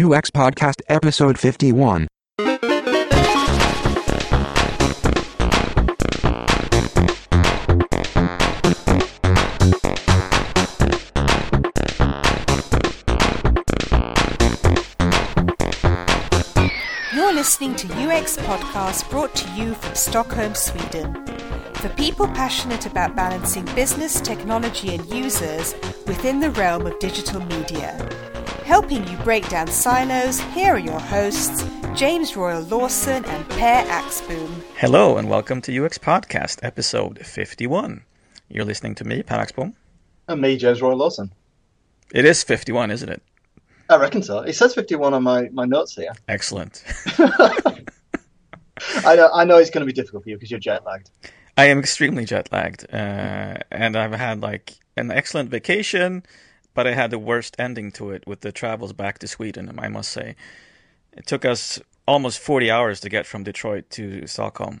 [0.00, 2.08] UX Podcast Episode 51.
[17.12, 21.26] You're listening to UX Podcast brought to you from Stockholm, Sweden.
[21.74, 25.74] For people passionate about balancing business, technology, and users
[26.06, 28.29] within the realm of digital media.
[28.64, 34.48] Helping you break down silos, here are your hosts, James Royal Lawson and Per Axbom.
[34.76, 38.02] Hello and welcome to UX Podcast, episode 51.
[38.48, 39.74] You're listening to me, Per Axbom.
[40.28, 41.32] And me, James Royal Lawson.
[42.12, 43.22] It is 51, isn't it?
[43.88, 44.38] I reckon so.
[44.40, 46.12] It says 51 on my, my notes here.
[46.28, 46.84] Excellent.
[47.18, 51.10] I know, I know it's going to be difficult for you because you're jet lagged.
[51.56, 56.22] I am extremely jet lagged, uh, and I've had like an excellent vacation,
[56.74, 59.74] but I had the worst ending to it with the travels back to Sweden.
[59.78, 60.36] I must say,
[61.12, 64.80] it took us almost 40 hours to get from Detroit to Stockholm.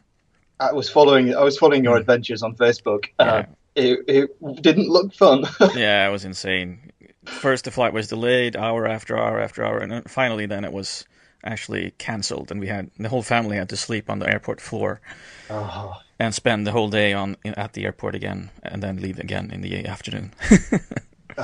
[0.58, 3.06] I was following I was following your adventures on Facebook.
[3.18, 5.46] Uh, it, it didn't look fun.
[5.74, 6.92] yeah, it was insane.
[7.24, 11.06] First, the flight was delayed hour after hour after hour, and finally, then it was
[11.44, 15.00] actually cancelled, and we had the whole family had to sleep on the airport floor
[15.48, 15.98] oh.
[16.18, 19.62] and spend the whole day on at the airport again, and then leave again in
[19.62, 20.32] the afternoon.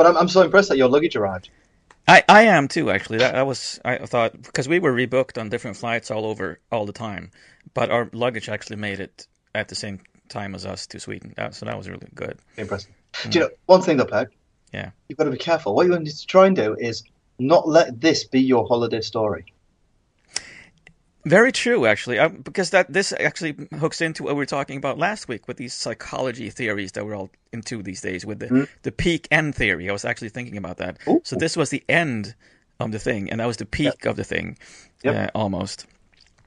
[0.00, 1.50] But I'm, I'm so impressed that your luggage arrived.
[2.08, 3.18] I, I am too actually.
[3.18, 6.86] That, that was I thought because we were rebooked on different flights all over all
[6.86, 7.30] the time,
[7.74, 11.34] but our luggage actually made it at the same time as us to Sweden.
[11.36, 12.38] That, so that was really good.
[12.56, 12.90] Impressive.
[13.28, 14.30] Do you know one thing though, Per?
[14.72, 14.92] Yeah.
[15.10, 15.74] You've got to be careful.
[15.74, 17.02] What you need to try and do is
[17.38, 19.52] not let this be your holiday story.
[21.24, 24.96] Very true, actually, uh, because that this actually hooks into what we were talking about
[24.98, 28.24] last week with these psychology theories that we're all into these days.
[28.24, 30.96] With the the peak end theory, I was actually thinking about that.
[31.06, 31.20] Ooh.
[31.24, 32.34] So this was the end
[32.78, 34.56] of the thing, and that was the peak of the thing,
[35.04, 35.14] Yep.
[35.14, 35.86] uh, almost.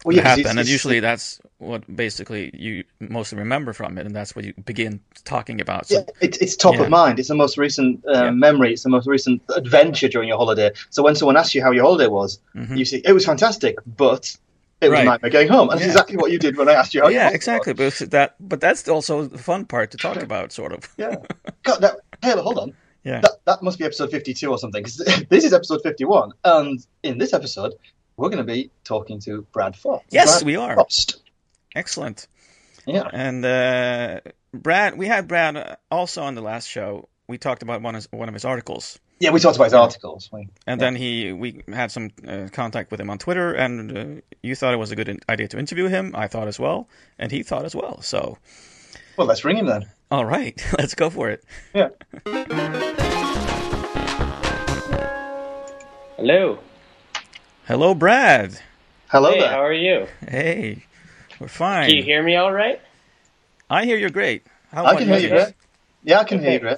[0.04, 4.06] Well, yeah, 'cause happened, it's- and usually that's what basically you mostly remember from it,
[4.06, 5.88] and that's what you begin talking about.
[5.88, 6.82] So, Yeah, it's, it's top Yeah.
[6.84, 7.20] of mind.
[7.20, 8.32] It's the most recent uh, Yeah.
[8.32, 8.74] memory.
[8.74, 10.72] It's the most recent adventure during your holiday.
[10.90, 12.40] So when someone asks you how your holiday was,
[12.76, 14.36] you say it was fantastic, but
[14.84, 14.98] it was.
[14.98, 15.02] Right.
[15.02, 15.70] a nightmare going home.
[15.70, 15.86] And Yeah.
[15.88, 17.74] that's exactly what you did when I asked you how yeah, holiday exactly.
[17.74, 20.88] But that, but that's also the fun part to talk about, sort of.
[20.98, 21.16] Yeah.
[21.64, 22.74] God, that, hey, hold on.
[23.04, 23.20] Yeah.
[23.22, 24.84] That, that must be episode 52 or something.
[24.84, 24.98] 'cause
[25.30, 26.32] this is episode 51.
[26.44, 27.74] And in this episode,
[28.16, 30.06] we're going to be talking to Brad Frost.
[30.10, 30.74] Yes, Brad we are.
[30.76, 31.22] Frost.
[31.76, 32.28] Excellent.
[32.86, 33.08] Yeah.
[33.12, 34.20] And uh,
[34.54, 37.10] Brad, we had Brad uh, also on the last show.
[37.28, 40.30] We talked about one of one of his articles, Yeah, we talked about his articles.
[40.34, 44.22] We, and then he we had some uh, contact with him on Twitter, and uh,
[44.42, 46.12] you thought it was a good in- idea to interview him.
[46.14, 48.02] I thought as well, and he thought as well.
[48.02, 48.38] So,
[49.16, 49.86] well, let's ring him then.
[50.12, 51.42] all right, let's go for it.
[51.74, 51.88] Yeah.
[56.18, 56.60] Hello.
[57.66, 58.60] Hello, Brad.
[59.08, 59.50] Hello hey, there.
[59.50, 60.06] how are you?
[60.28, 60.84] Hey,
[61.40, 61.88] we're fine.
[61.88, 62.82] Can you hear me all right?
[63.70, 64.44] I hear you're great.
[64.74, 65.44] How I about can hear you yours?
[65.46, 65.56] great.
[66.04, 66.76] Yeah, I can hear you Okay.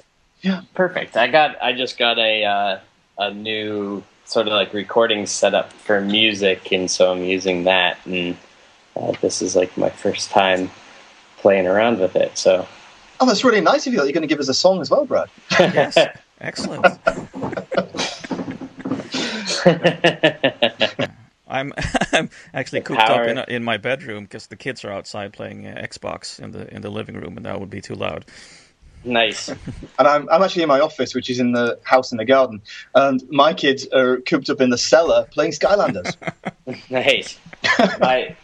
[0.54, 0.74] Great.
[0.74, 1.16] Perfect.
[1.16, 1.62] I got.
[1.62, 2.80] I just got a uh,
[3.18, 7.98] a new sort of like recording setup for music, and so I'm using that.
[8.06, 8.36] And
[8.96, 10.70] uh, this is like my first time
[11.38, 12.38] playing around with it.
[12.38, 12.66] So
[13.18, 14.90] Oh, that's really nice of you that you're going to give us a song as
[14.90, 15.28] well, Brad.
[15.58, 15.96] Yes,
[16.40, 16.84] excellent.
[21.48, 21.72] I'm
[22.12, 23.22] I'm actually cooped power.
[23.22, 26.72] up in, in my bedroom because the kids are outside playing uh, Xbox in the
[26.74, 28.26] in the living room, and that would be too loud.
[29.06, 29.48] Nice.
[29.98, 32.60] And I'm, I'm actually in my office, which is in the house in the garden.
[32.94, 36.16] And my kids are cooped up in the cellar playing Skylanders.
[36.90, 37.38] Nice.
[37.98, 38.36] my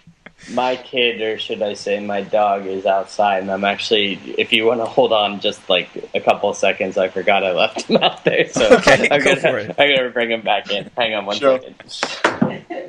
[0.51, 4.15] my kid, or should I say, my dog, is outside, and I'm actually.
[4.39, 7.53] If you want to hold on just like a couple of seconds, I forgot I
[7.53, 9.75] left him out there, so Okay, I'm gonna.
[9.79, 10.91] I'm gonna bring him back in.
[10.97, 11.61] Hang on one Sure.
[11.61, 12.83] second.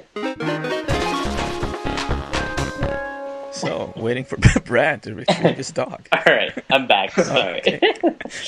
[3.64, 6.08] So waiting for Brad to retrieve his dog.
[6.12, 7.12] All right, I'm back.
[7.20, 7.62] Sorry.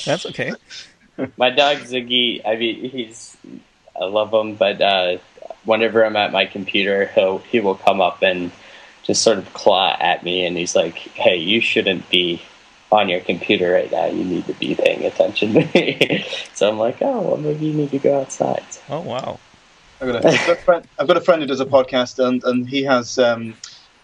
[0.06, 0.54] That's okay.
[1.38, 2.42] my dog Ziggy.
[2.46, 3.38] I mean, he's.
[4.00, 5.18] I love him, but uh,
[5.64, 8.52] whenever I'm at my computer, he'll he will come up and
[9.04, 12.42] just sort of claw at me, and he's like, "Hey, you shouldn't be."
[12.92, 15.54] On your computer right now, you need to be paying attention.
[15.54, 16.24] To me."
[16.54, 18.64] so I'm like, oh well, maybe you need to go outside.
[18.88, 19.40] Oh wow.
[20.00, 22.26] I've got, a, I've, got a friend, I've got a friend who does a podcast,
[22.26, 23.56] and, and he has um,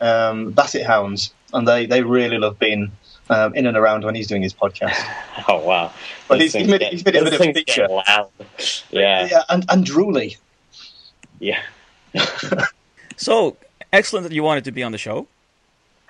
[0.01, 2.91] um, basset hounds, and they, they really love being
[3.29, 4.97] um, in and around when he's doing his podcast.
[5.47, 5.91] Oh wow!
[6.27, 7.87] But Those he's- he's made get- he's made a bit of a things feature.
[7.87, 8.29] loud.
[8.91, 10.37] Yeah, Yeah, and, and drooly.
[11.39, 11.59] yeah,
[13.17, 13.57] So
[13.93, 15.27] excellent that you wanted to be on the show.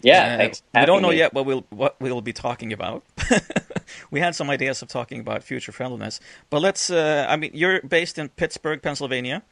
[0.02, 0.50] yeah.
[0.74, 1.18] Uh, we don't know me.
[1.18, 3.04] yet what we'll what we'll be talking about.
[4.12, 6.90] we had some ideas of talking about future friendliness, but let's.
[6.90, 9.44] Uh, I mean, you're based in Pittsburgh, Pennsylvania.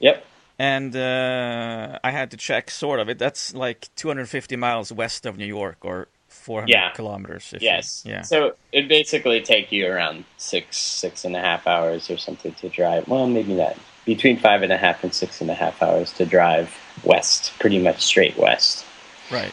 [0.00, 0.24] Yep.
[0.58, 3.18] And uh, I had to check sort of it.
[3.18, 6.90] That's like 250 miles west of New York, or 400 Yeah.
[6.90, 7.52] kilometers.
[7.52, 8.02] if you- Yes.
[8.06, 8.22] yeah.
[8.22, 12.68] So it basically take you around six, six and a half hours or something to
[12.68, 13.08] drive.
[13.08, 13.76] Well, maybe not.
[14.04, 16.74] Between five and a half and six and a half hours to drive
[17.04, 18.84] west, pretty much straight west
[19.30, 19.52] Right.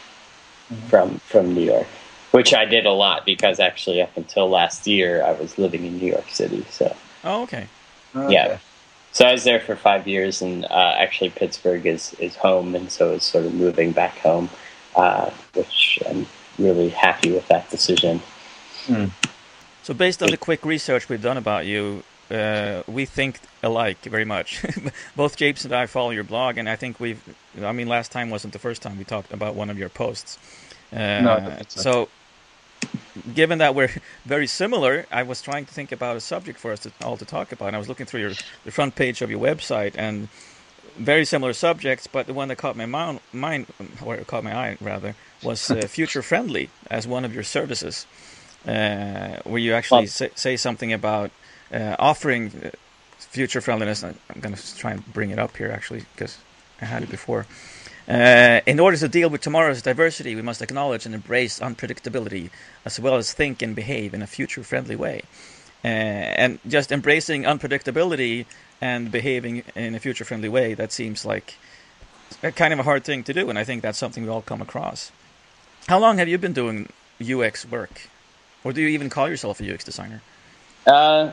[0.88, 1.86] from from New York,
[2.32, 5.98] which I did a lot because actually up until last year I was living in
[5.98, 6.64] New York City.
[6.70, 6.94] So
[7.24, 7.66] Oh, okay.
[8.28, 8.58] yeah.
[9.12, 12.90] So I was there for five years, and uh, actually Pittsburgh is, is home, and
[12.90, 14.48] so it's sort of moving back home,
[14.94, 16.26] uh, which I'm
[16.58, 18.20] really happy with that decision.
[19.82, 24.24] So, based on the quick research we've done about you, uh, we think alike very
[24.24, 24.64] much.
[25.16, 27.20] Both James and I follow your blog, and I think we've.
[27.62, 30.38] I mean, last time wasn't the first time we talked about one of your posts.
[30.92, 31.80] Uh, No, I don't think so.
[33.34, 33.90] Given that we're
[34.24, 37.24] very similar, I was trying to think about a subject for us to, all to
[37.24, 37.68] talk about.
[37.68, 38.32] And I was looking through your
[38.64, 40.28] the front page of your website, and
[40.96, 43.66] very similar subjects, but the one that caught my mind, mind
[44.04, 48.06] or caught my eye rather, was uh, future friendly as one of your services,
[48.66, 51.30] uh, where you actually Well- say, say something about
[51.72, 52.70] uh, offering uh,
[53.18, 54.02] future friendliness.
[54.02, 56.36] I'm going to try and bring it up here actually because
[56.80, 57.46] I had it before.
[58.10, 62.50] Uh, in order to deal with tomorrow's diversity, we must acknowledge and embrace unpredictability,
[62.84, 65.22] as well as think and behave in a future-friendly way.
[65.84, 68.46] Uh, and just embracing unpredictability
[68.80, 71.54] and behaving in a future-friendly way, that seems like
[72.42, 74.42] a kind of a hard thing to do, and I think that's something we all
[74.42, 75.12] come across.
[75.86, 76.88] How long have you been doing
[77.22, 78.08] UX work,
[78.64, 80.20] or do you even call yourself a UX designer?
[80.84, 81.30] Uh,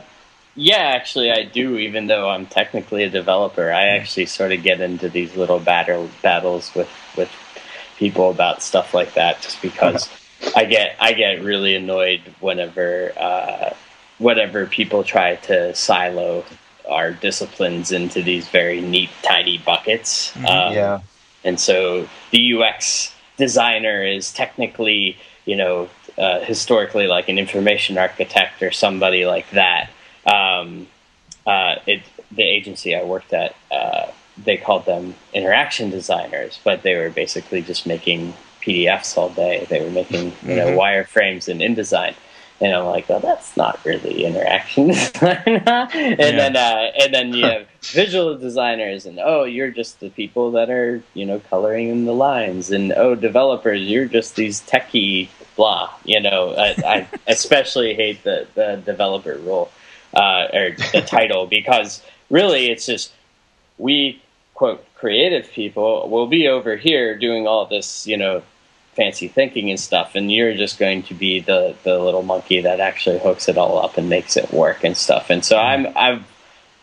[0.58, 1.78] yeah, actually, I do.
[1.78, 6.10] Even though I'm technically a developer, I actually sort of get into these little battle
[6.20, 7.30] battles with with
[7.96, 10.08] people about stuff like that, just because
[10.56, 13.74] I get I get really annoyed whenever uh,
[14.18, 16.44] whenever people try to silo
[16.88, 20.34] our disciplines into these very neat, tiny buckets.
[20.38, 21.00] Um, yeah.
[21.44, 28.62] and so the UX designer is technically, you know, uh, historically like an information architect
[28.62, 29.90] or somebody like that.
[30.28, 30.86] Um,
[31.46, 36.96] uh, it, the agency I worked at, uh, they called them interaction designers, but they
[36.96, 39.66] were basically just making PDFs all day.
[39.68, 42.14] They were making, you know, wireframes in InDesign.
[42.60, 45.40] And I'm like, well, that's not really interaction design.
[45.46, 50.50] and then, uh, and then you have visual designers, and oh, you're just the people
[50.52, 55.28] that are, you know, coloring in the lines, and oh, developers, you're just these techie
[55.58, 55.90] blah.
[56.04, 59.70] You know, I, I especially hate the the developer role
[60.14, 63.12] uh, or the title because really, it's just
[63.78, 64.22] we
[64.54, 68.42] quote creative people will be over here doing all this, you know,
[68.94, 72.80] fancy thinking and stuff, and you're just going to be the the little monkey that
[72.80, 75.30] actually hooks it all up and makes it work and stuff.
[75.30, 76.24] And so I'm I've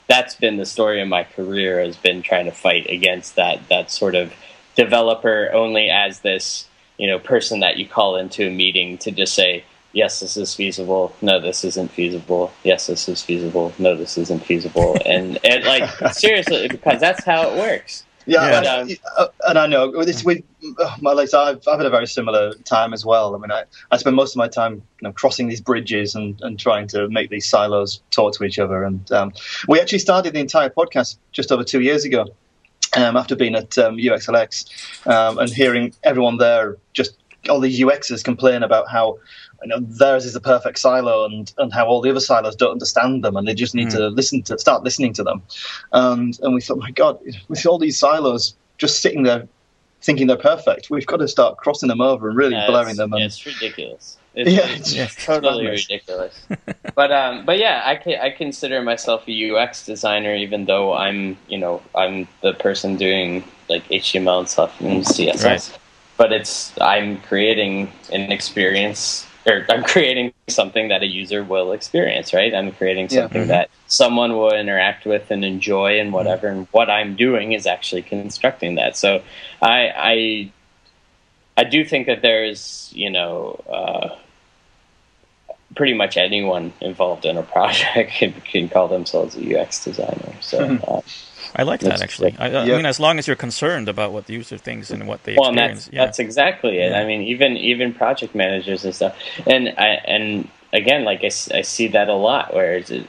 [0.07, 3.92] that's been the story of my career has been trying to fight against that that
[3.92, 4.33] sort of
[4.75, 6.68] developer only as this
[6.98, 9.63] you know person that you call into a meeting to just say
[9.95, 14.44] yes this is feasible no this isn't feasible yes this is feasible no this isn't
[14.45, 18.80] feasible and and like seriously because that's how it works Yeah, Yeah.
[18.81, 20.42] and, uh, and I know this with
[20.80, 23.36] uh, my like I've, I've had a very similar time as well.
[23.36, 26.36] I mean, I, I spend most of my time you know, crossing these bridges and,
[26.41, 28.83] and trying to make these silos talk to each other.
[28.83, 29.31] And um,
[29.68, 32.25] we actually started the entire podcast just over two years ago.
[32.98, 34.48] Um, after being at um, UXLX
[35.05, 37.12] um, and hearing everyone there, just
[37.49, 39.17] all these UXers complain about how
[39.63, 42.71] you know theirs is the perfect silo and, and how all the other silos don't
[42.71, 45.41] understand them and they just need to listen to start listening to them.
[45.91, 49.47] And and we thought, my God, with all these silos just sitting there
[50.01, 53.13] thinking they're perfect, we've got to start crossing them over and really Yeah, blaring them.
[53.13, 54.17] And, it's ridiculous.
[54.35, 55.87] It's, Yeah, it's it's- totally madness.
[55.89, 56.47] ridiculous.
[56.95, 61.37] but um, but yeah, I can, I consider myself a UX designer, even though I'm
[61.47, 65.43] you know I'm the person doing like HTML and stuff and CSS.
[65.45, 65.79] Right.
[66.17, 72.34] But it's I'm creating an experience, or I'm creating something that a user will experience.
[72.34, 72.53] Right?
[72.53, 73.22] I'm creating Yeah.
[73.22, 76.48] something that someone will interact with and enjoy and whatever.
[76.48, 78.95] And what I'm doing is actually constructing that.
[78.98, 79.22] So
[79.62, 80.51] I I
[81.57, 84.15] I do think that there's, you know, uh,
[85.75, 90.34] pretty much anyone involved in a project can, can call themselves a UX designer.
[90.41, 91.01] So, uh,
[91.55, 92.35] I like that That's- actually.
[92.38, 92.75] I, I Yeah.
[92.77, 95.50] mean, as long as you're concerned about what the user thinks and what they well,
[95.50, 95.85] and experience.
[95.85, 96.05] that's yeah.
[96.05, 96.91] that's exactly it.
[96.91, 97.00] Yeah.
[97.00, 99.15] I mean, even even project managers and stuff,
[99.47, 103.05] and I and again, like I see that a lot where it's, it,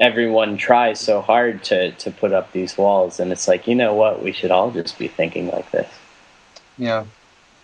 [0.00, 3.94] everyone tries so hard to to put up these walls, and it's like, you know
[3.94, 5.88] what, we should all just be thinking like this.
[6.78, 7.04] yeah.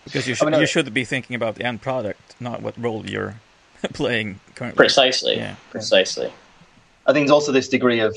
[0.05, 2.61] because you I should mean, uh, you should be thinking about the end product, not
[2.63, 3.37] what role you're
[3.95, 4.77] playing currently.
[4.77, 5.55] Precisely, Yeah.
[5.71, 6.33] precisely.
[7.07, 8.17] I think there's also this degree of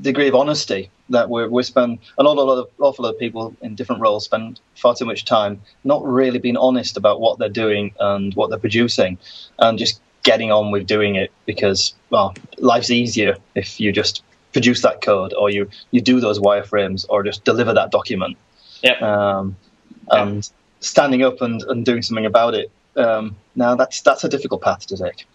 [0.00, 3.54] degree of honesty that we're, we spend an awful lot of awful lot of people
[3.60, 7.48] in different roles spend far too much time not really being honest about what they're
[7.48, 9.18] doing and what they're producing,
[9.58, 14.22] and just getting on with doing it because well, life's easier if you just
[14.52, 18.36] produce that code or you you do those wireframes or just deliver that document.
[18.82, 19.02] Yep.
[19.02, 19.56] Um,
[20.10, 22.70] and standing up and, and doing something about it.
[22.96, 25.26] Um, now that's that's a difficult path to take.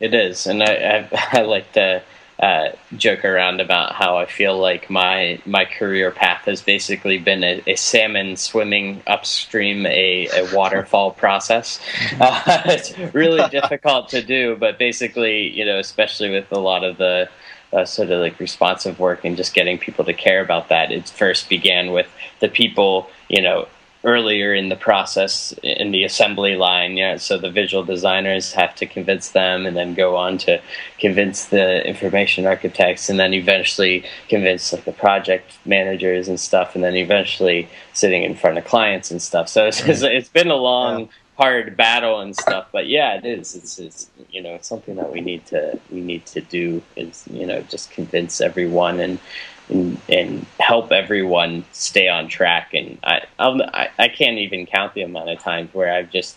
[0.00, 2.02] It is, and I I, I like to
[2.40, 7.42] uh, joke around about how I feel like my my career path has basically been
[7.42, 11.80] a, a salmon swimming upstream a, a waterfall process.
[12.20, 16.96] Uh, it's really difficult to do, but basically, you know, especially with a lot of
[16.96, 17.28] the
[17.72, 20.90] uh, sort of like responsive work and just getting people to care about that.
[20.90, 22.08] It first began with
[22.40, 23.68] the people, you know,
[24.08, 26.96] earlier in the process in the assembly line.
[26.96, 30.60] Yeah, so the visual designers have to convince them, and then go on to
[30.98, 36.82] convince the information architects, and then eventually convince like the project managers and stuff, and
[36.82, 39.48] then eventually sitting in front of clients and stuff.
[39.48, 41.00] So it's, it's, it's been a long.
[41.00, 41.06] Yeah.
[41.38, 43.54] Hard battle and stuff, but yeah, it is.
[43.54, 47.24] It's, it's you know it's something that we need to we need to do is
[47.30, 49.20] you know just convince everyone and
[49.68, 52.74] and, and help everyone stay on track.
[52.74, 56.36] And I, I, I can't even count the amount of times where I've just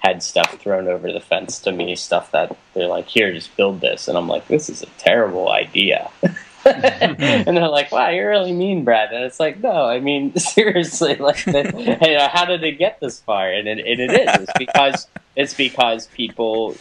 [0.00, 3.80] had stuff thrown over the fence to me, stuff that they're like, "Here, just build
[3.80, 6.10] this," and I'm like, "This is a terrible idea."
[6.66, 11.16] and they're like, "Wow, you're really mean, Brad." And it's like, "No, I mean seriously.
[11.16, 14.42] Like, hey, how did it get this far?" And it, and it is.
[14.42, 16.76] It's because it's because people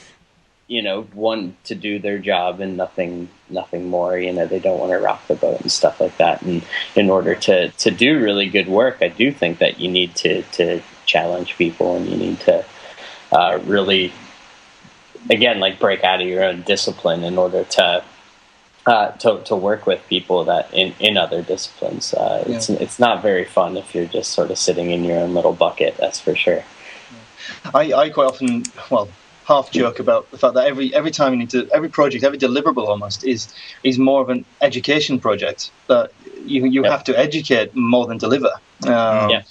[0.68, 4.80] you know want to do their job and nothing nothing more you know they don't
[4.80, 6.64] want to rock the boat and stuff like that and
[6.96, 10.44] in order to to do really good work i do think that you need to
[10.44, 12.64] to challenge people and you need to
[13.32, 14.14] uh, really
[15.30, 18.04] again like break out of your own discipline in order to
[18.90, 22.56] uh, to, to work with people that in, in other disciplines uh, yeah.
[22.56, 25.54] it's it's not very fun if you're just sort of sitting in your own little
[25.54, 26.64] bucket that's for sure
[27.74, 29.08] I, I quite often well
[29.46, 32.38] half joke about the fact that every every time you need to every project every
[32.38, 33.54] deliverable almost is
[33.84, 36.12] is more of an education project that
[36.46, 36.92] you you yep.
[36.92, 38.52] have to educate more than deliver.
[38.86, 39.44] Um, yeah.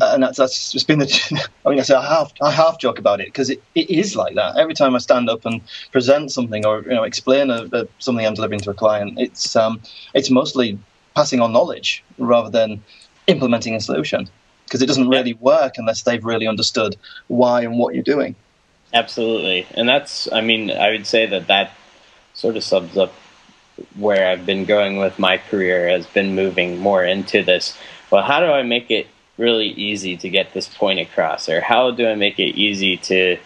[0.00, 1.48] And that's that's just been the.
[1.66, 4.16] I mean, I say I half I half joke about it because it, it is
[4.16, 4.56] like that.
[4.56, 8.26] Every time I stand up and present something or you know explain a, a, something
[8.26, 9.80] I'm delivering to a client, it's um
[10.14, 10.78] it's mostly
[11.14, 12.82] passing on knowledge rather than
[13.26, 14.28] implementing a solution
[14.64, 16.96] because it doesn't really work unless they've really understood
[17.28, 18.34] why and what you're doing.
[18.94, 21.72] Absolutely, and that's I mean I would say that that
[22.34, 23.12] sort of sums up
[23.96, 27.76] where I've been going with my career has been moving more into this.
[28.10, 29.06] Well, how do I make it
[29.42, 33.36] really easy to get this point across, or how do I make it easy to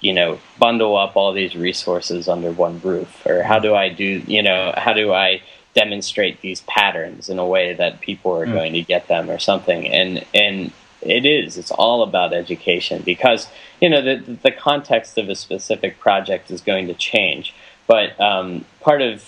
[0.00, 4.22] you know bundle up all these resources under one roof, or how do I do
[4.26, 5.42] you know how do I
[5.74, 8.54] demonstrate these patterns in a way that people are mm.
[8.54, 9.86] going to get them or something?
[9.86, 13.48] And and it is it's all about education because
[13.80, 17.54] you know the the context of a specific project is going to change.
[17.86, 19.22] But um, part of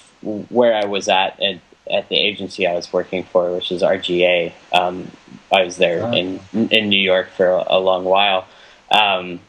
[0.51, 4.53] where I was at, at at the agency I was working for, which is RGA,
[4.73, 5.11] um,
[5.53, 6.13] I was there oh.
[6.13, 6.41] in
[6.71, 8.47] in New York for a, a long while,
[8.91, 9.41] um,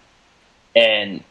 [0.75, 1.23] and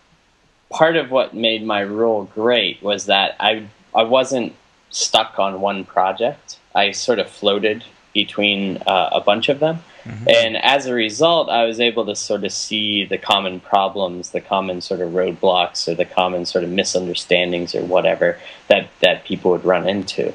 [0.71, 4.55] part of what made my role great was that I I wasn't
[4.91, 6.59] stuck on one project.
[6.75, 9.83] I sort of floated between uh, a bunch of them.
[10.05, 10.29] Mm-hmm.
[10.29, 14.41] And as a result, I was able to sort of see the common problems, the
[14.41, 18.39] common sort of roadblocks, or the common sort of misunderstandings, or whatever
[18.69, 20.33] that that people would run into.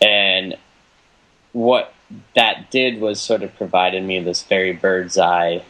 [0.00, 0.56] And
[1.52, 1.92] what
[2.34, 5.62] that did was sort of provided me this very bird's eye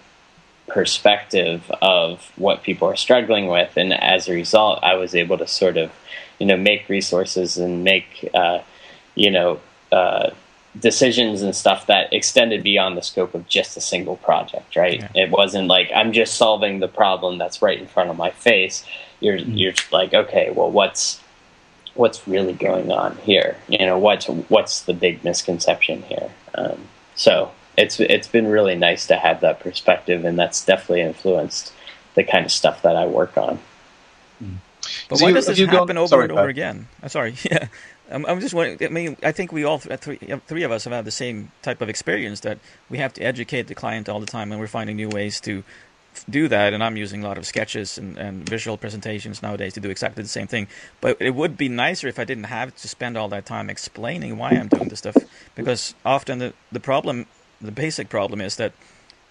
[0.66, 5.46] perspective of what people are struggling with, and as a result, I was able to
[5.46, 5.90] sort of,
[6.38, 8.60] you know, make resources and make, uh,
[9.14, 9.60] you know.
[9.90, 10.30] Uh,
[10.78, 15.00] decisions and stuff that extended beyond the scope of just a single project, right?
[15.00, 15.24] Yeah.
[15.24, 18.84] It wasn't like I'm just solving the problem that's right in front of my face.
[19.20, 19.52] You're mm-hmm.
[19.52, 21.20] you're like, okay, well, what's
[21.98, 23.56] what's really going on here?
[23.68, 26.30] You know, what's what's the big misconception here?
[26.54, 26.86] Um,
[27.16, 31.72] so it's it's been really nice to have that perspective, and that's definitely influenced
[32.14, 33.58] the kind of stuff that I work on.
[34.42, 34.56] Mm.
[35.08, 36.50] But so why you, does this happen gone, over sorry, and over Pat.
[36.50, 36.88] again?
[37.02, 37.34] I'm sorry.
[37.50, 37.68] Yeah.
[38.10, 38.82] I'm, I'm just wondering.
[38.82, 41.82] I mean, I think we all three, three of us have had the same type
[41.82, 44.96] of experience that we have to educate the client all the time, and we're finding
[44.96, 45.62] new ways to
[46.24, 46.72] do that.
[46.72, 50.22] And I'm using a lot of sketches and, and visual presentations nowadays to do exactly
[50.22, 50.68] the same thing.
[51.00, 54.36] But it would be nicer if I didn't have to spend all that time explaining
[54.38, 57.26] why I'm doing this stuff, because often the the problem,
[57.60, 58.72] the basic problem, is that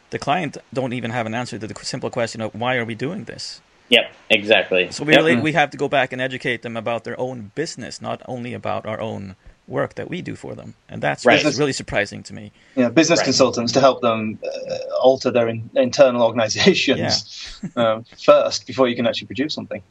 [0.09, 2.95] the client don't even have an answer to the simple question of why are we
[2.95, 4.91] doing this Yep, exactly.
[4.91, 5.19] So we Yep.
[5.21, 8.53] really we have to go back and educate them about their own business, not only
[8.53, 9.35] about our own
[9.67, 11.43] work that we do for them, and that's Right.
[11.43, 12.51] really, really surprising to me.
[12.75, 13.25] Yeah, business Right.
[13.25, 19.05] consultants to help them uh, alter their in, internal organizations um, first before you can
[19.07, 19.81] actually produce something.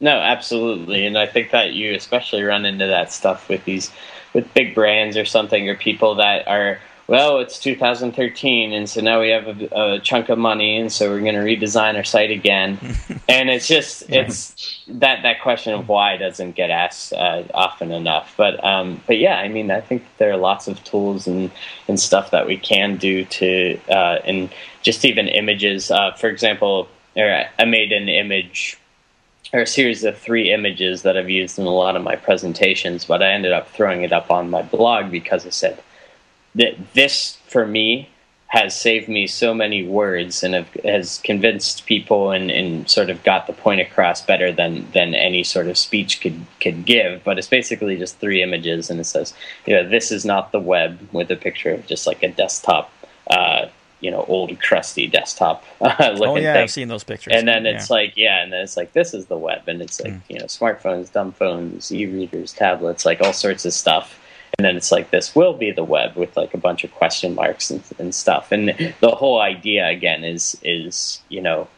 [0.00, 3.90] No, absolutely, and I think that you especially run into that stuff with these
[4.34, 9.20] with big brands or something, or people that are well, it's 2013, and so now
[9.20, 12.30] we have a, a chunk of money, and so we're going to redesign our site
[12.30, 12.78] again,
[13.28, 18.34] and it's just it's that that question of why doesn't get asked uh, often enough.
[18.36, 21.50] But um, but yeah, I mean, I think there are lots of tools and
[21.88, 24.50] and stuff that we can do to uh, and
[24.82, 25.90] just even images.
[25.90, 28.78] Uh, for example, I made an image
[29.52, 33.04] or a series of three images that I've used in a lot of my presentations,
[33.04, 35.82] but I ended up throwing it up on my blog because I said
[36.54, 38.08] that this, for me,
[38.48, 43.22] has saved me so many words and have, has convinced people and, and sort of
[43.24, 47.24] got the point across better than, than any sort of speech could, could give.
[47.24, 49.32] But it's basically just three images, and it says,
[49.64, 52.92] you know, this is not the web with a picture of just like a desktop,
[53.30, 53.68] uh,
[54.00, 57.32] you know, old crusty desktop looking oh yeah, thing I've seen those pictures.
[57.36, 60.00] and then it's like yeah and then it's like this is the web and it's
[60.00, 60.20] like Mm.
[60.28, 64.18] you know smartphones dumb phones e-readers tablets like all sorts of stuff
[64.58, 67.34] and then it's like this will be the web with like a bunch of question
[67.34, 68.52] marks and, and stuff.
[68.52, 68.68] And
[69.00, 71.68] the whole idea again is is you know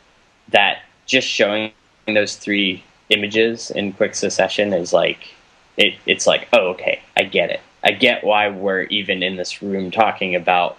[0.49, 1.73] that just showing
[2.07, 5.35] those three images in quick succession is like
[5.77, 7.61] it, it's like oh okay i get it.
[7.83, 10.79] I get why we're even in this room talking about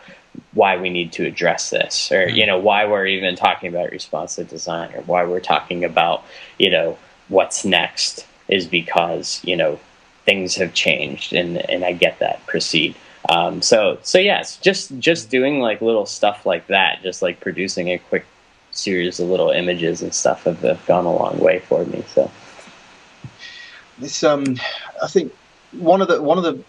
[0.54, 2.36] why we need to address this or mm-hmm.
[2.36, 6.24] you know why we're even talking about responsive design or why we're talking about
[6.58, 6.98] you know
[7.30, 9.80] what's next is because you know
[10.25, 12.96] things have changed and and I get that proceed
[13.29, 17.89] um, so so yes just just doing like little stuff like that just like producing
[17.89, 18.25] a quick
[18.72, 22.29] series of little images and stuff have, have gone a long way for me so
[23.98, 24.58] This, um,
[25.01, 25.34] I think,
[25.72, 26.62] one of the one of the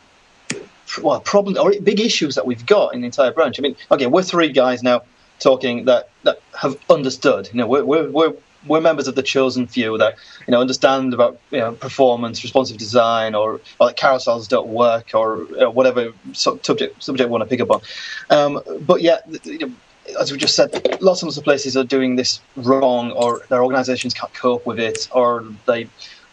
[1.03, 3.59] well problems or big issues that we've got in the entire branch.
[3.59, 5.03] I mean, okay, we're three guys now
[5.41, 7.49] talking that that have understood.
[7.53, 8.35] You know, we're we're we're,
[8.67, 12.77] we're members of the chosen few that you know understand about you know performance, responsive
[12.79, 17.43] design, or, or like carousels don't work, or you know, whatever subject subject we want
[17.43, 17.81] to pick up on.
[18.31, 19.19] Um, but yeah.
[19.45, 19.73] You know,
[20.21, 20.71] as we just said,
[21.03, 24.79] lots and lots of places are doing this wrong, or their organisations can't cope with
[24.79, 25.89] it, or they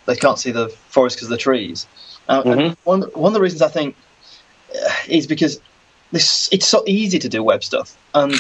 [0.06, 1.88] they can't see the forest because of the trees.
[2.30, 2.78] Uh, Mhm.
[2.84, 3.96] one one of the reasons I think
[4.76, 5.60] uh, is because
[6.12, 8.34] this it's so easy to do web stuff, and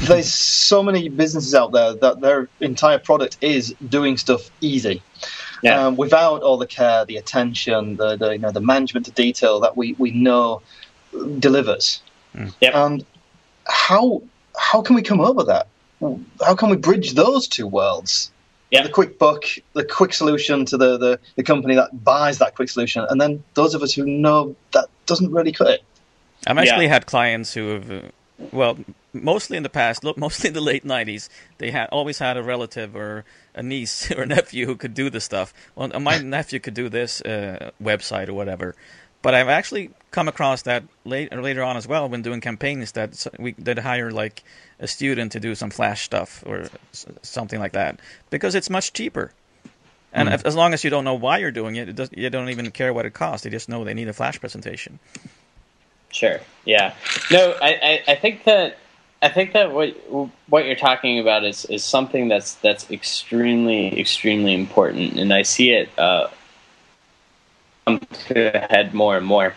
[0.00, 5.02] there's so many businesses out there that their entire product is doing stuff easy.
[5.62, 5.86] Yeah.
[5.86, 9.58] Um, without all the care, the attention, the, the you know the management to detail
[9.60, 10.62] that we, we know
[11.38, 12.02] delivers.
[12.34, 12.74] Yep.
[12.74, 13.04] And
[13.66, 14.22] how
[14.58, 15.68] how can we come over that?
[16.44, 18.30] How can we bridge those two worlds?
[18.70, 18.82] Yeah.
[18.82, 22.68] The quick buck, the quick solution to the, the, the company that buys that quick
[22.68, 25.82] solution, and then those of us who know that doesn't really cut it.
[26.46, 26.92] I've actually Yeah.
[26.92, 28.00] had clients who have, uh,
[28.52, 28.76] well,
[29.22, 32.42] mostly in the past, look, mostly in the late '90s, they had always had a
[32.42, 33.24] relative or
[33.54, 35.52] a niece or a nephew who could do the stuff.
[35.74, 38.74] Well, uh, my nephew could do this uh, website or whatever,
[39.22, 43.26] but I've actually come across that late, later on as well when doing campaigns that
[43.38, 44.42] we that hire like
[44.78, 46.68] a student to do some flash stuff or
[47.22, 48.00] something like that
[48.30, 49.32] because it's much cheaper.
[50.12, 52.30] And if, as long as you don't know why you're doing it, it does, you
[52.30, 53.44] don't even care what it costs.
[53.44, 54.98] You just know they need a flash presentation.
[56.10, 56.40] Sure.
[56.64, 56.94] Yeah.
[57.30, 58.78] No, I, I, I think that
[59.26, 59.88] I think that what
[60.48, 65.72] what you're talking about is, is something that's that's extremely extremely important, and I see
[65.72, 66.28] it uh,
[67.84, 69.52] come to a head more and more,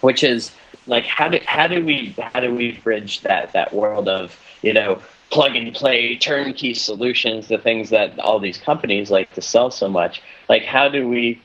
[0.00, 0.50] which is
[0.88, 4.72] like how do how do we how do we bridge that that world of you
[4.72, 5.00] know
[5.30, 9.88] plug and play turnkey solutions, the things that all these companies like to sell so
[9.88, 10.22] much.
[10.48, 11.40] Like how do we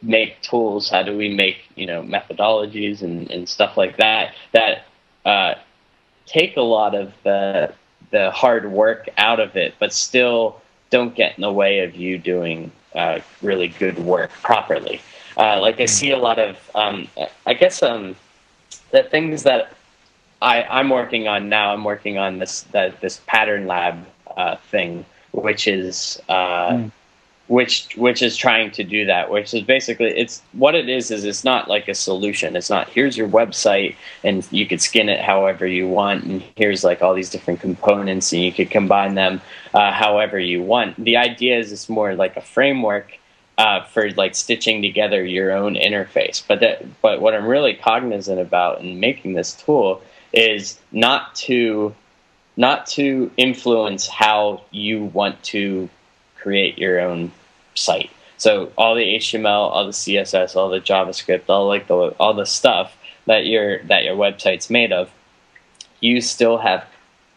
[0.00, 0.88] make tools?
[0.88, 4.86] How do we make you know methodologies and, and stuff like that that
[5.26, 5.56] uh,
[6.26, 7.72] take a lot of the
[8.10, 12.18] the hard work out of it, but still don't get in the way of you
[12.18, 15.00] doing uh, really good work properly.
[15.36, 17.08] Uh, like I see a lot of, um,
[17.46, 18.16] I guess, um,
[18.90, 19.72] the things that
[20.42, 21.72] I, I'm working on now.
[21.72, 24.04] I'm working on this this pattern lab
[24.36, 26.82] uh, thing, which is uh,
[27.52, 29.30] which which is trying to do that.
[29.30, 32.56] Which is basically it's what it is is it's not like a solution.
[32.56, 36.82] It's not here's your website and you could skin it however you want, and here's
[36.82, 39.42] like all these different components and you could combine them
[39.74, 40.96] uh, however you want.
[41.04, 43.18] The idea is it's more like a framework
[43.58, 46.42] uh, for like stitching together your own interface.
[46.48, 50.00] But that, but what I'm really cognizant about in making this tool
[50.32, 51.94] is not to
[52.56, 55.90] not to influence how you want to
[56.36, 57.30] create your own
[57.74, 58.10] site.
[58.36, 62.46] So all the HTML, all the CSS, all the JavaScript, all like the all the
[62.46, 65.10] stuff that your that your website's made of,
[66.00, 66.84] you still have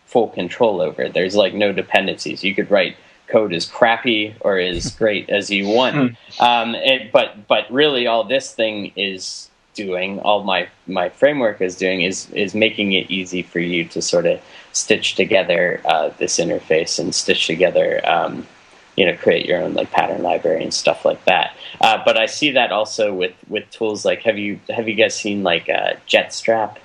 [0.05, 1.03] full control over.
[1.03, 1.13] it.
[1.13, 2.43] There's like no dependencies.
[2.43, 2.95] You could write
[3.27, 6.17] code as crappy or as great as you want.
[6.39, 11.75] Um, it, but but really, all this thing is doing, all my my framework is
[11.75, 16.37] doing, is is making it easy for you to sort of stitch together uh, this
[16.39, 18.01] interface and stitch together.
[18.09, 18.47] Um,
[18.95, 21.55] you know, create your own like pattern library and stuff like that.
[21.81, 25.15] Uh, but I see that also with with tools like have you have you guys
[25.15, 26.77] seen like uh, Jetstrap?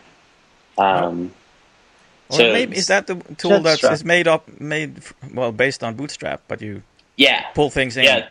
[0.78, 1.32] Um,
[2.30, 5.02] Or maybe is that the tool that's is made up made
[5.34, 6.82] well based on Bootstrap, but you
[7.16, 8.04] yeah, pull things in.
[8.04, 8.28] Yeah.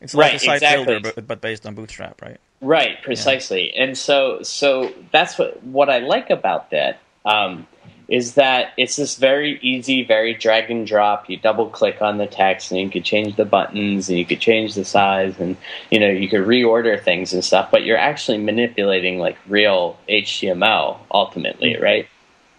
[0.00, 0.84] It's like Right, a site exactly.
[0.84, 2.38] builder, but, but based on Bootstrap, right?
[2.60, 3.72] Right, precisely.
[3.76, 7.66] And so so that's what what I like about that um,
[8.12, 11.30] is that it's this very easy, very drag and drop.
[11.30, 14.38] You double click on the text and you could change the buttons and you could
[14.38, 15.56] change the size and
[15.90, 20.98] you know you could reorder things and stuff, but you're actually manipulating like real HTML
[21.10, 21.82] ultimately, mm-hmm.
[21.82, 22.08] right?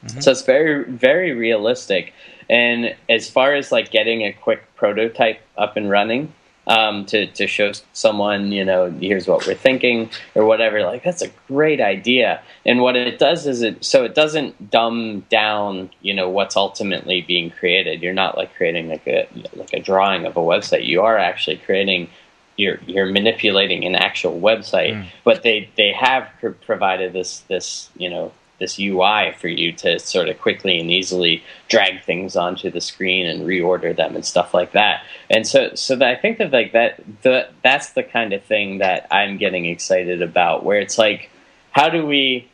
[0.04, 0.22] Mm-hmm.
[0.22, 2.16] So it's very very realistic.
[2.50, 6.34] And as far as like getting a quick prototype up and running,
[6.68, 10.82] um, to to show someone, you know, here's what we're thinking or whatever.
[10.84, 12.42] Like that's a great idea.
[12.66, 17.22] And what it does is it so it doesn't dumb down, you know, what's ultimately
[17.22, 18.02] being created.
[18.02, 20.86] You're not like creating like a like a drawing of a website.
[20.86, 22.10] You are actually creating.
[22.56, 28.12] You're you're manipulating an actual website, but they they have pr- provided this this you
[28.12, 32.82] know this UI for you to sort of quickly and easily drag things onto the
[32.82, 35.04] screen and reorder them and stuff like that.
[35.30, 38.78] And so, so that I think that like that, the, that's the kind of thing
[38.78, 41.30] that I'm getting excited about, where it's like,
[41.72, 42.50] how do we,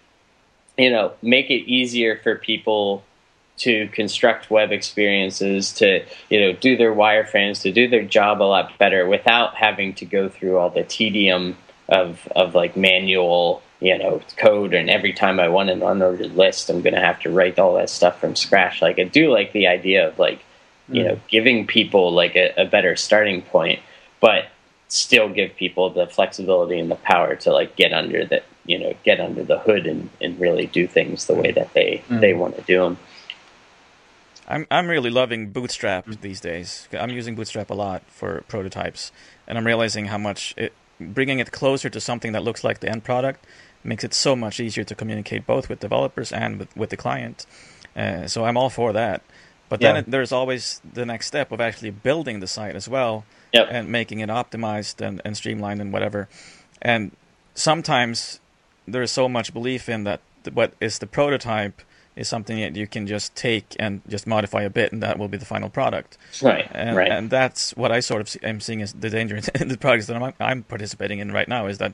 [0.77, 3.03] you know, make it easier for people
[3.59, 8.43] to construct web experiences, to you know, do their wireframes, to do their job a
[8.43, 11.57] lot better without having to go through all the tedium
[11.89, 16.69] of of like manual you know code and every time i want an unordered list
[16.69, 18.81] i'm going to have to write all that stuff from scratch.
[18.81, 20.43] Like i do like the idea of like
[20.89, 21.27] you know mm.
[21.27, 23.79] giving people like a, a better starting point
[24.19, 24.45] but
[24.87, 28.93] still give people the flexibility and the power to like get under the you know
[29.03, 32.19] get under the hood and, and really do things the way that they mm.
[32.19, 32.97] they want to do them
[34.47, 36.19] I'm I'm really loving Bootstrap mm.
[36.21, 36.89] these days.
[36.91, 39.11] I'm using Bootstrap a lot for prototypes,
[39.47, 42.89] and I'm realizing how much it bringing it closer to something that looks like the
[42.89, 43.45] end product
[43.83, 47.45] makes it so much easier to communicate both with developers and with, with the client.
[47.95, 49.21] Uh, so I'm all for that.
[49.69, 49.99] But then Yeah.
[50.01, 53.67] it, there's always the next step of actually building the site as well Yep.
[53.71, 56.27] and making it optimized and, and streamlined and whatever.
[56.81, 57.11] And
[57.55, 58.39] sometimes
[58.87, 60.21] there's so much belief in that
[60.53, 61.81] what is the prototype
[62.15, 65.27] is something that you can just take and just modify a bit, and that will
[65.27, 66.17] be the final product.
[66.41, 69.39] right And, right and that's what I sort of see, am seeing as the danger
[69.55, 71.93] in the projects that I'm, I'm participating in right now is that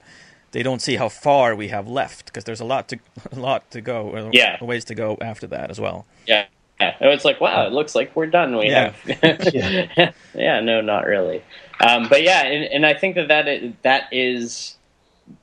[0.55, 2.97] they don't see how far we have left because there's a lot to
[3.33, 4.63] a lot to go, Yeah.
[4.63, 6.05] ways to go after that as well.
[6.25, 6.45] Yeah.
[6.79, 6.95] Yeah.
[7.01, 8.55] It's like, wow, it looks like we're done.
[8.55, 8.93] We Yeah.
[9.21, 10.13] have.
[10.33, 10.61] yeah.
[10.61, 11.43] No, not really.
[11.85, 14.74] Um, but yeah, and, and I think that that is, that is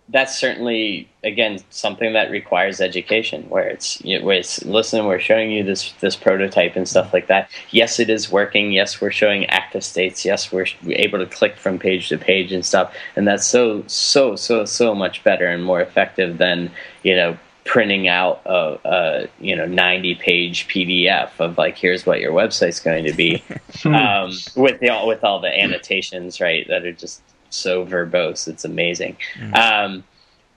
[0.08, 3.48] that's certainly again something that requires education.
[3.48, 7.12] Where it's you know, where it's listen, we're showing you this this prototype and stuff
[7.12, 7.50] like that.
[7.70, 8.72] Yes, it is working.
[8.72, 10.24] Yes, we're showing active states.
[10.24, 12.94] Yes, we're able to click from page to page and stuff.
[13.16, 16.70] And that's so so so so much better and more effective than
[17.02, 22.20] you know printing out a, a you know 90 page PDF of like here's what
[22.20, 23.42] your website's going to be
[23.84, 28.64] um, with the all with all the annotations right that are just so verbose it's
[28.64, 29.16] amazing.
[29.54, 30.04] Um,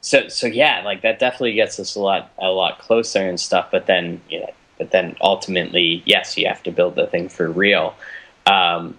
[0.01, 3.69] so so yeah like that definitely gets us a lot a lot closer and stuff
[3.71, 7.49] but then you know but then ultimately yes you have to build the thing for
[7.49, 7.95] real.
[8.45, 8.97] Um,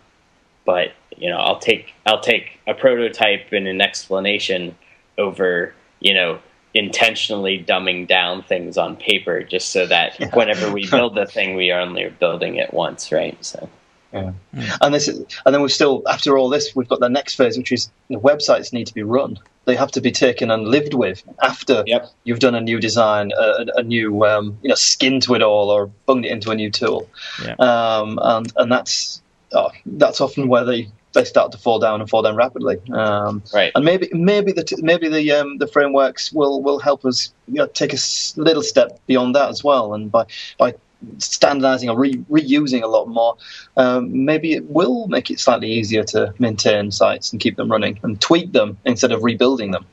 [0.65, 4.75] but you know I'll take I'll take a prototype and an explanation
[5.19, 6.41] over you know
[6.75, 11.71] intentionally dumbing down things on paper just so that whenever we build the thing we
[11.71, 13.43] are only building it once right?
[13.45, 13.69] So
[14.17, 14.77] Yeah.
[14.81, 17.57] And this is, and then we've still after all this we've got the next phase,
[17.59, 19.39] which is you know, websites need to be run.
[19.67, 22.09] They have to be taken and lived with after Yep.
[22.25, 25.71] you've done a new design, a, a new um, you know skin to it all,
[25.71, 27.09] or bunged it into a new tool.
[27.45, 27.55] Yeah.
[27.59, 29.21] Um, and and that's
[29.53, 32.77] oh, that's often where they they start to fall down and fall down rapidly.
[32.93, 37.05] Um, right and maybe maybe the t- maybe the um, the frameworks will will help
[37.05, 40.27] us you know, take a s- little step beyond that as well, and by
[40.59, 40.75] by
[41.19, 43.37] standardizing or re- reusing a lot more,
[43.77, 47.99] um, maybe it will make it slightly easier to maintain sites and keep them running
[48.03, 49.87] and tweak them instead of rebuilding them.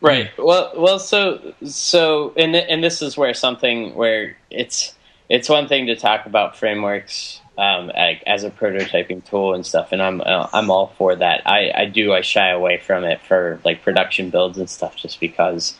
[0.00, 0.30] Right.
[0.38, 0.98] Well, well.
[0.98, 4.94] So, so, and and this is where something where it's
[5.28, 10.00] it's one thing to talk about frameworks um, as a prototyping tool and stuff, and
[10.00, 11.42] I'm uh, I'm all for that.
[11.46, 15.20] I, I do I shy away from it for like production builds and stuff, just
[15.20, 15.76] because,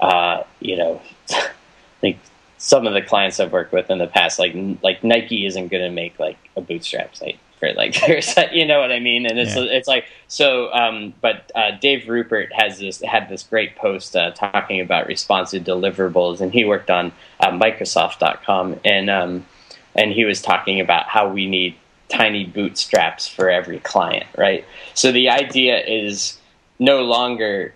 [0.00, 1.02] uh, you know,
[2.02, 2.18] like
[2.60, 5.82] some of the clients I've worked with in the past, like like Nike isn't going
[5.82, 9.24] to make like a bootstrap site for like their site, you know what I mean?
[9.24, 9.62] And it's Yeah.
[9.62, 10.70] it's like so.
[10.72, 15.64] Um, but uh, Dave Rupert has this had this great post uh, talking about responsive
[15.64, 19.46] deliverables, and he worked on uh, Microsoft.com, and um,
[19.96, 21.74] and he was talking about how we need
[22.10, 24.66] tiny bootstraps for every client, right?
[24.92, 26.38] So the idea is
[26.78, 27.72] no longer,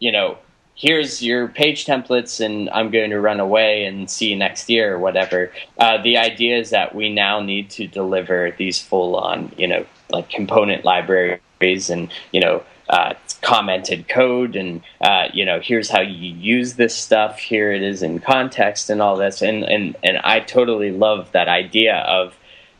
[0.00, 0.38] you know,
[0.76, 4.94] here's your page templates and I'm going to run away and see you next year
[4.94, 5.52] or whatever.
[5.78, 9.86] Uh, the idea is that we now need to deliver these full on, you know,
[10.10, 16.00] like component libraries and, you know, uh, commented code and uh, you know here's how
[16.00, 20.18] you use this stuff here it is in context and all this and and and
[20.18, 22.34] I totally love that idea of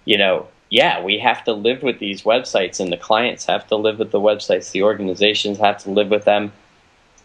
[0.05, 3.77] you know yeah we have to live with these websites and the clients have to
[3.77, 6.53] live with the websites the organizations have to live with them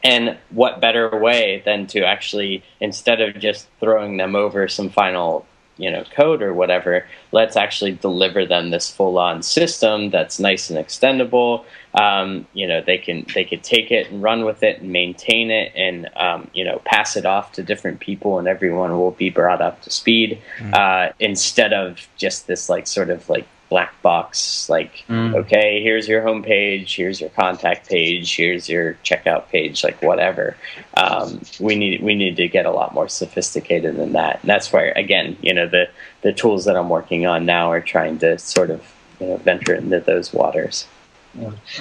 [0.04, 5.46] and what better way than to actually instead of just throwing them over some final
[5.80, 10.70] you know code or whatever let's actually deliver them this full on system that's nice
[10.70, 11.64] and extendable.
[11.94, 15.50] Um, you know they can they could take it and run with it and maintain
[15.50, 19.30] it and um, you know pass it off to different people and everyone will be
[19.30, 20.40] brought up to speed
[20.74, 26.24] uh, instead of just this like sort of like black box like okay here's your
[26.24, 30.58] homepage here's your contact page here's your checkout page like whatever.
[30.96, 34.42] Um, we need we need to get a lot more sophisticated than that.
[34.42, 35.90] And that's where again you know the
[36.22, 38.82] the tools that i'm working on now are trying to sort of
[39.20, 40.88] you know venture into those waters.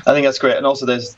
[0.06, 0.56] I think that's great.
[0.56, 1.16] And also, there's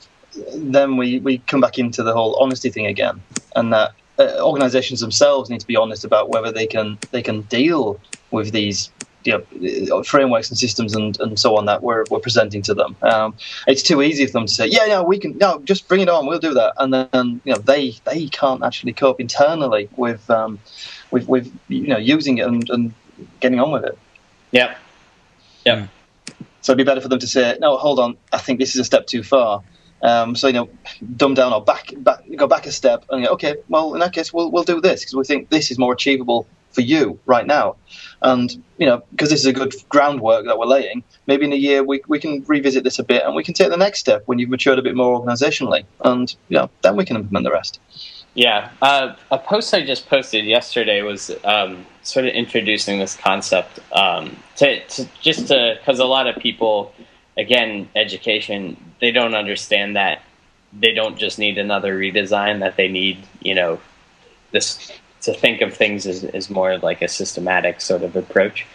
[0.54, 3.20] then we, we come back into the whole honesty thing again,
[3.56, 7.42] and that uh, organizations themselves need to be honest about whether they can they can
[7.42, 7.98] deal
[8.30, 8.90] with these
[9.24, 9.44] you
[9.86, 12.96] know, frameworks and systems and, and so on that we're, we're presenting to them.
[13.02, 13.34] Um,
[13.66, 16.08] it's too easy for them to say, yeah, yeah, we can, no, just bring it
[16.08, 20.28] on, we'll do that, and then you know they they can't actually cope internally with
[20.30, 20.58] um,
[21.10, 22.94] with with you know using it and, and
[23.40, 23.98] getting on with it.
[24.52, 24.78] yep
[25.66, 25.88] yep
[26.62, 28.80] So it'd be better for them to say, no, hold on, I think this is
[28.80, 29.62] a step too far.
[30.02, 30.70] Um, so you know,
[31.16, 34.14] dumb down or back, back, go back a step, and go, okay, well, in that
[34.14, 37.46] case, we'll we'll do this because we think this is more achievable for you right
[37.46, 37.76] now,
[38.22, 41.02] and you know, because this is a good groundwork that we're laying.
[41.26, 43.70] Maybe in a year we we can revisit this a bit, and we can take
[43.70, 47.04] the next step when you've matured a bit more organisationally, and you know, then we
[47.04, 47.80] can implement the rest.
[48.34, 53.80] Yeah, uh, a post I just posted yesterday was um, sort of introducing this concept
[53.92, 56.94] um, to, to just to because a lot of people,
[57.36, 60.22] again, education, they don't understand that
[60.72, 63.80] they don't just need another redesign; that they need, you know,
[64.52, 68.66] this to think of things as, as more like a systematic sort of approach.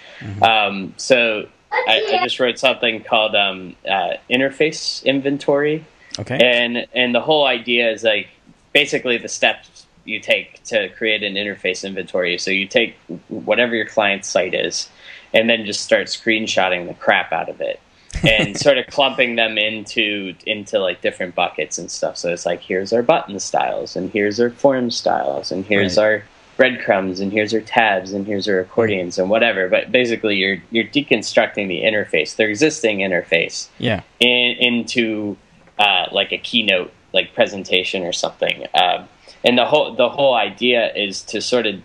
[0.41, 5.85] Um, so I, I just wrote something called um, uh, interface inventory
[6.17, 6.37] Okay.
[6.39, 8.27] and and the whole idea is like
[8.71, 12.95] basically the steps you take to create an interface inventory so you take
[13.27, 14.87] whatever your client site is
[15.33, 17.81] and then just start screenshotting the crap out of it
[18.23, 22.61] and sort of clumping them into into like different buckets and stuff so it's like
[22.61, 26.03] here's our button styles and here's our form styles and here's Right.
[26.05, 26.23] our
[26.57, 30.85] breadcrumbs and here's our tabs and here's our accordions and whatever but basically you're you're
[30.85, 34.01] deconstructing the interface their existing interface yeah.
[34.19, 35.37] in, into
[35.77, 38.65] uh, like a keynote like presentation or something.
[38.73, 39.07] Um,
[39.43, 41.81] and the whole the whole idea is to sort of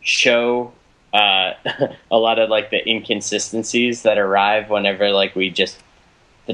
[0.00, 0.72] show
[1.12, 1.54] uh,
[2.10, 5.78] a lot of like the inconsistencies that arrive whenever like we just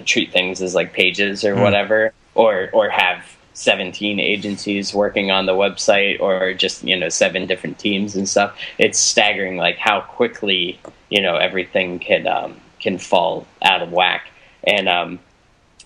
[0.04, 5.52] treat things as like pages or whatever, or or have 17 agencies working on the
[5.52, 10.78] website or just you know seven different teams and stuff it's staggering like how quickly
[11.08, 14.28] you know everything can um, can fall out of whack
[14.64, 15.18] and um,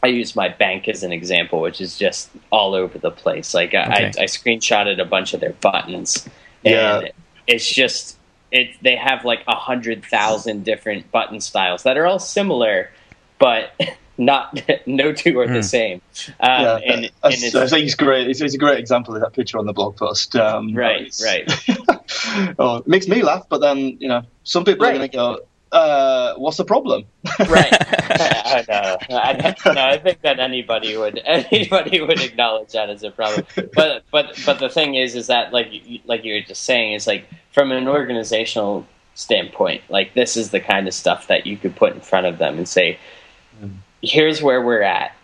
[0.03, 3.53] I use my bank as an example, which is just all over the place.
[3.53, 4.05] Like I, Okay.
[4.19, 6.27] I, I screenshotted a bunch of their buttons,
[6.63, 7.01] Yeah.
[7.01, 7.11] and
[7.47, 8.17] it's just
[8.51, 8.71] it.
[8.81, 12.89] They have like a hundred thousand different button styles that are all similar,
[13.39, 13.73] but
[14.21, 16.01] not no two are the same.
[16.39, 18.29] Um, yeah, and, and I, I think it's great.
[18.29, 20.37] It's, it's a great example of that picture on the blog post.
[20.37, 22.55] Um, Right, right.
[22.59, 25.41] oh, it makes me laugh, but then you know, some people are going to go,
[25.73, 27.05] uh, "What's the problem?"
[27.41, 27.73] right.
[27.81, 28.97] I know.
[29.17, 33.47] I, no, I think that anybody would anybody would acknowledge that as a problem.
[33.75, 36.93] But but but the thing is, is that like you, like you were just saying,
[36.93, 41.57] is like from an organizational standpoint, like this is the kind of stuff that you
[41.57, 42.99] could put in front of them and say,
[44.03, 45.15] here's where we're at.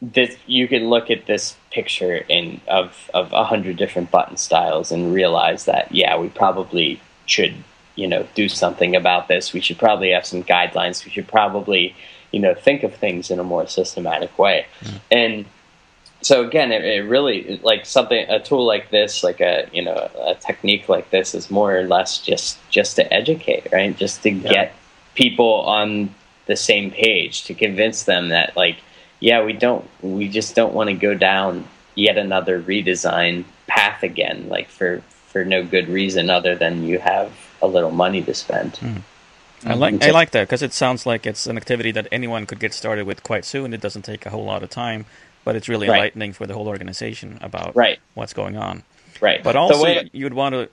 [0.00, 4.92] This you can look at this picture in of of a hundred different button styles
[4.92, 7.54] and realize that yeah, we probably should
[7.96, 9.52] you know do something about this.
[9.52, 11.04] We should probably have some guidelines.
[11.04, 11.96] We should probably
[12.30, 14.66] you know think of things in a more systematic way.
[14.82, 15.00] Mm.
[15.10, 15.46] And
[16.20, 20.10] so again, it, it, really like something a tool like this, like a you know
[20.26, 23.96] a technique like this, is more or less just just to educate, right?
[23.96, 24.52] Just to yeah.
[24.52, 24.74] get
[25.14, 26.14] people on
[26.48, 28.78] the same page to convince them that like
[29.20, 34.48] yeah we don't we just don't want to go down yet another redesign path again
[34.48, 37.30] like for for no good reason other than you have
[37.62, 39.02] a little money to spend mm.
[39.64, 42.60] I like I like that because it sounds like it's an activity that anyone could
[42.60, 43.74] get started with quite soon.
[43.74, 45.04] It doesn't take a whole lot of time,
[45.44, 45.96] but it's really right.
[45.96, 47.98] enlightening for the whole organization about right.
[48.14, 48.84] what's going on.
[49.20, 49.42] Right.
[49.42, 50.68] But also, way- you'd want to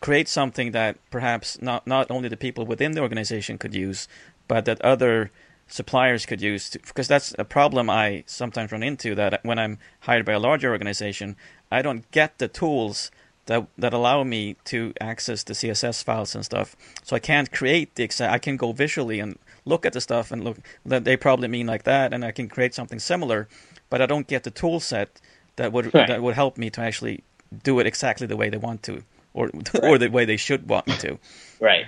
[0.00, 4.08] create something that perhaps not not only the people within the organization could use,
[4.48, 5.30] but that other
[5.68, 9.78] suppliers could use to, because that's a problem I sometimes run into that when I'm
[10.00, 11.36] hired by a larger organization,
[11.70, 13.10] I don't get the tools
[13.46, 16.76] that that allow me to access the CSS files and stuff.
[17.02, 18.32] So I can't create the exact.
[18.32, 21.66] I can go visually and look at the stuff and look that they probably mean
[21.66, 23.48] like that, and I can create something similar,
[23.90, 25.20] but I don't get the tool set
[25.56, 26.08] that would right.
[26.08, 27.22] that would help me to actually
[27.62, 29.02] do it exactly the way they want to
[29.34, 29.84] or right.
[29.84, 31.18] or the way they should want me to.
[31.60, 31.86] Right,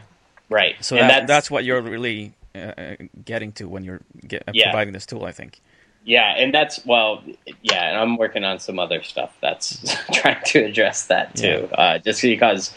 [0.48, 0.74] right.
[0.80, 4.70] So that, that's, that's what you're really uh, getting to when you're get, uh, yeah.
[4.70, 5.24] providing this tool.
[5.24, 5.60] I think.
[6.04, 7.22] Yeah, and that's well,
[7.62, 11.68] yeah, and I'm working on some other stuff that's trying to address that too.
[11.70, 11.76] Yeah.
[11.76, 12.74] Uh, just because,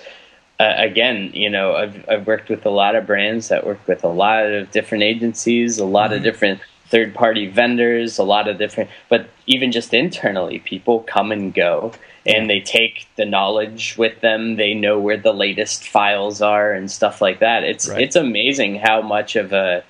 [0.59, 4.03] uh, again, you know, I've I've worked with a lot of brands that work with
[4.03, 6.17] a lot of different agencies, a lot mm-hmm.
[6.17, 6.59] of different
[6.93, 11.91] third party vendors, a lot of different, but even just internally, people come and go
[12.25, 14.55] and they take the knowledge with them.
[14.55, 17.63] They know where the latest files are and stuff like that.
[17.63, 18.01] It's right.
[18.01, 19.83] it's amazing how much of a,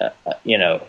[0.00, 0.12] a,
[0.44, 0.82] you know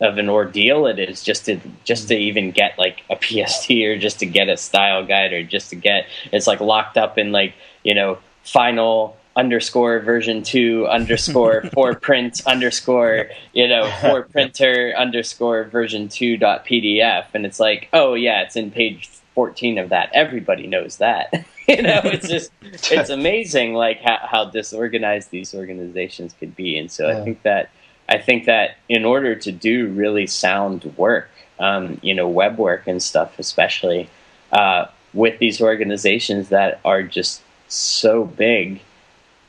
[0.00, 3.98] of an ordeal it is just to just to even get like a PSD or
[3.98, 7.32] just to get a style guide or just to get it's like locked up in
[7.32, 14.92] like you know final underscore version two underscore for print underscore you know for printer
[14.96, 19.88] underscore version two dot pdf and it's like oh yeah it's in page 14 of
[19.90, 21.32] that everybody knows that
[21.68, 26.90] you know it's just it's amazing like how, how disorganized these organizations could be and
[26.90, 27.18] so yeah.
[27.18, 27.70] i think that
[28.08, 32.86] i think that in order to do really sound work um, you know web work
[32.86, 34.08] and stuff especially
[34.52, 38.80] uh, with these organizations that are just so big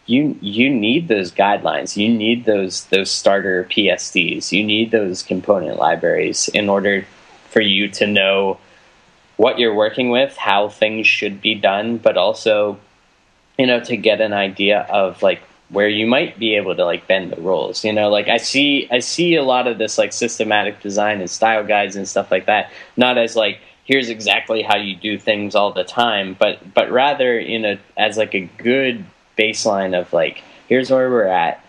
[0.06, 1.96] you you need those guidelines.
[1.96, 4.52] You need those those starter PSDs.
[4.52, 7.06] You need those component libraries in order
[7.50, 8.60] for you to know
[9.38, 12.80] what you're working with, how things should be done, but also
[13.58, 17.08] you know to get an idea of like where you might be able to like
[17.08, 17.84] bend the rules.
[17.84, 21.30] You know, like I see I see a lot of this like systematic design and
[21.30, 25.56] style guides and stuff like that, not as like here's exactly how you do things
[25.56, 29.06] all the time, but but rather you know as like a good
[29.38, 31.64] baseline of like here's where we're at.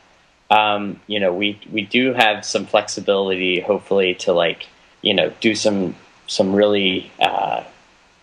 [0.50, 4.66] Um, you know, we we do have some flexibility, hopefully, to like
[5.02, 5.96] you know do some
[6.26, 7.64] some really uh,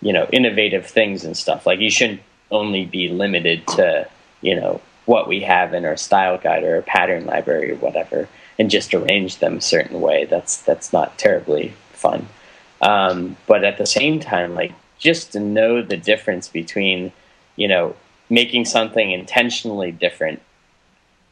[0.01, 1.65] you know innovative things and stuff.
[1.65, 4.07] Like you shouldn't only be limited to
[4.41, 8.27] you know what we have in our style guide or pattern library or whatever,
[8.59, 10.25] and just arrange them a certain way.
[10.25, 12.27] That's that's not terribly fun.
[12.81, 17.11] Um, but at the same time, like just to know the difference between
[17.55, 17.95] you know
[18.29, 20.41] making something intentionally different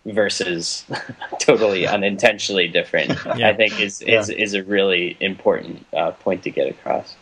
[0.05, 0.85] versus
[1.39, 3.49] totally unintentionally different yeah.
[3.49, 4.35] i think is, is, yeah.
[4.35, 7.15] is a really important uh, point to get across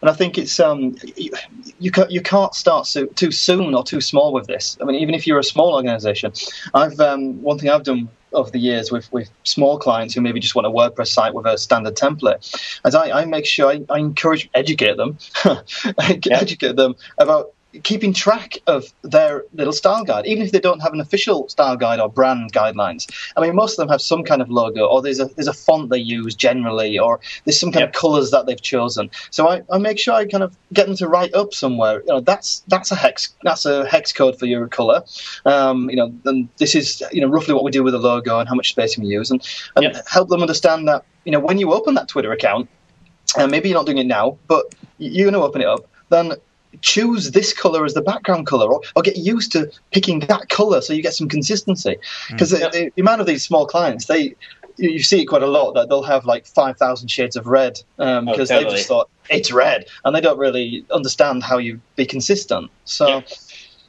[0.00, 1.32] and I think it's um, you,
[1.78, 4.76] you can't you can't start so, too soon or too small with this.
[4.80, 6.32] I mean, even if you're a small organisation,
[6.74, 10.40] I've um, one thing I've done over the years with, with small clients who maybe
[10.40, 13.84] just want a WordPress site with a standard template, as I, I make sure I,
[13.90, 15.18] I encourage educate them,
[15.98, 20.92] educate them about keeping track of their little style guide, even if they don't have
[20.92, 23.10] an official style guide or brand guidelines.
[23.36, 25.52] I mean, most of them have some kind of logo, or there's a there's a
[25.52, 27.90] font they use generally, or there's some kind yep.
[27.90, 29.10] of colours that they've chosen.
[29.30, 32.00] So I, I make sure I kind of get them to write up somewhere.
[32.00, 35.04] You know, that's that's a hex that's a hex code for your colour.
[35.44, 38.38] Um, you know, and this is you know roughly what we do with the logo
[38.38, 40.08] and how much space we use, and and yep.
[40.08, 42.68] help them understand that you know when you open that Twitter account,
[43.38, 46.32] and maybe you're not doing it now, but you're going to open it up, then
[46.80, 50.80] choose this color as the background color or, or get used to picking that color
[50.80, 51.96] so you get some consistency
[52.30, 52.72] because mm.
[52.72, 54.34] the, the, amount of these small clients they
[54.78, 58.24] you see it quite a lot that they'll have like 5000 shades of red um,
[58.24, 58.72] because oh, totally.
[58.72, 63.08] they just thought it's red and they don't really understand how you be consistent so
[63.08, 63.20] yeah.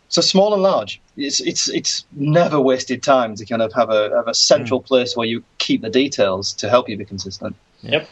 [0.10, 4.10] so small and large it's it's it's never wasted time to kind of have a
[4.16, 4.86] have a central mm.
[4.86, 8.08] place where you keep the details to help you be consistent yep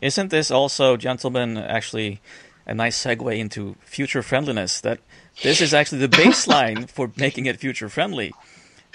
[0.00, 2.20] isn't this also gentlemen actually
[2.66, 4.80] a nice segue into future friendliness.
[4.80, 5.00] That
[5.42, 8.32] this is actually the baseline for making it future friendly.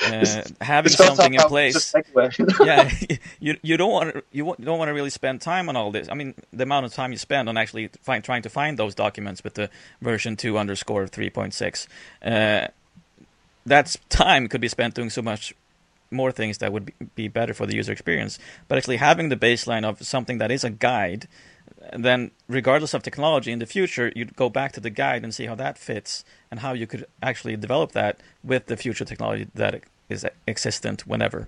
[0.02, 1.94] Uh, having something in place.
[2.62, 2.90] yeah,
[3.40, 6.08] you you don't want to, you don't want to really spend time on all this.
[6.10, 8.96] I mean, the amount of time you spend on actually find, trying to find those
[8.96, 9.70] documents with the
[10.02, 11.88] version two underscore three point six,
[12.24, 12.68] uh,
[13.66, 15.54] that time could be spent doing so much
[16.12, 18.40] more things that would be better for the user experience.
[18.68, 21.28] But actually having the baseline of something that is a guide,
[21.94, 25.46] then regardless of technology in the future, you'd go back to the guide and see
[25.46, 29.82] how that fits and how you could actually develop that with the future technology that
[30.10, 31.48] is existent whenever.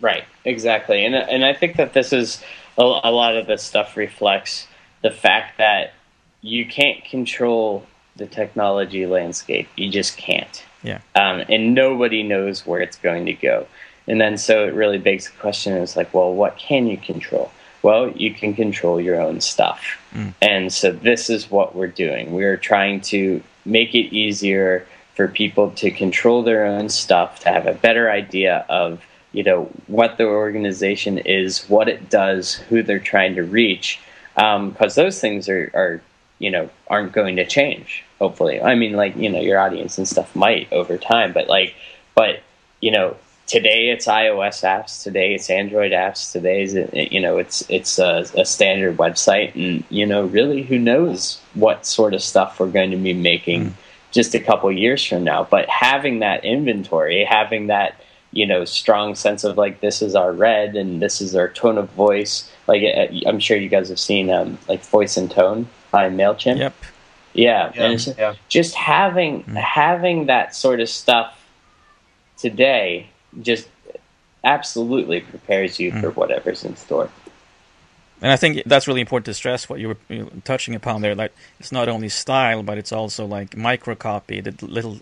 [0.00, 2.42] Right, exactly, and and I think that this is
[2.76, 4.66] a, a lot of this stuff reflects
[5.02, 5.94] the fact that
[6.40, 7.86] you can't control
[8.16, 9.68] the technology landscape.
[9.76, 10.64] You just can't.
[10.82, 11.00] Yeah.
[11.14, 13.66] Um, and nobody knows where it's going to go.
[14.06, 17.50] And then so it really begs the question: Is like, well, what can you control?
[17.84, 20.00] Well, you can control your own stuff.
[20.14, 20.32] Mm.
[20.40, 22.32] And so this is what we're doing.
[22.32, 27.66] We're trying to make it easier for people to control their own stuff, to have
[27.66, 32.98] a better idea of you know what the organization is, what it does, who they're
[32.98, 34.00] trying to reach,
[34.34, 36.00] because um, those things are, are
[36.38, 38.02] you know aren't going to change.
[38.18, 41.74] Hopefully, I mean, like you know, your audience and stuff might over time, but like,
[42.14, 42.40] but
[42.80, 43.16] you know,
[43.46, 48.44] today it's iOS apps, today it's Android apps, today's you know it's it's a, a,
[48.44, 52.96] standard website, and you know really who knows what sort of stuff we're going to
[52.96, 53.72] be making mm.
[54.10, 55.44] just a couple years from now.
[55.44, 58.00] But having that inventory, having that
[58.32, 61.78] you know strong sense of like this is our red and this is our tone
[61.78, 62.50] of voice.
[62.66, 66.58] Like uh, I'm sure you guys have seen um, like voice and tone by Mailchimp.
[66.58, 66.74] Yep.
[67.36, 68.34] Yeah, yeah, and yeah.
[68.48, 69.56] just having mm.
[69.56, 71.40] having that sort of stuff
[72.36, 73.10] today
[73.40, 73.68] just
[74.42, 76.00] absolutely prepares you mm.
[76.00, 77.10] for whatever's in store.
[78.22, 81.14] And I think that's really important to stress what you were, you touching upon there.
[81.14, 84.98] Like it's not only style, but it's also like microcopy, the little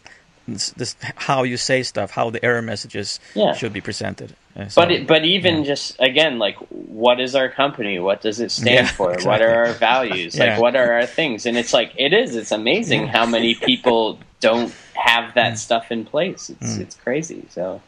[0.49, 3.53] this, this, how you say stuff, how the error messages yeah.
[3.53, 4.35] should be presented.
[4.57, 5.65] Uh, so, but it, but even yeah.
[5.65, 7.99] just again, like what is our company?
[7.99, 9.13] What does it stand yeah, for?
[9.13, 9.31] Exactly.
[9.31, 10.37] What are our values?
[10.43, 11.47] Like what are our things?
[11.47, 12.35] And it's like it is.
[12.35, 15.59] It's amazing how many people don't have that mm.
[15.59, 16.51] stuff in place.
[16.51, 16.81] It's mm.
[16.81, 17.47] it's crazy.
[17.49, 17.81] So.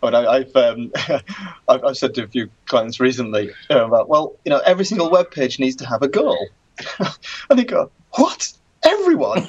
[0.00, 0.92] But I, have um,
[1.68, 5.10] I've, I've, said to a few clients recently uh, about, well, you know, every single
[5.10, 6.38] web page needs to have a goal,
[7.50, 8.52] and they go, "What?
[8.84, 9.48] Everyone?"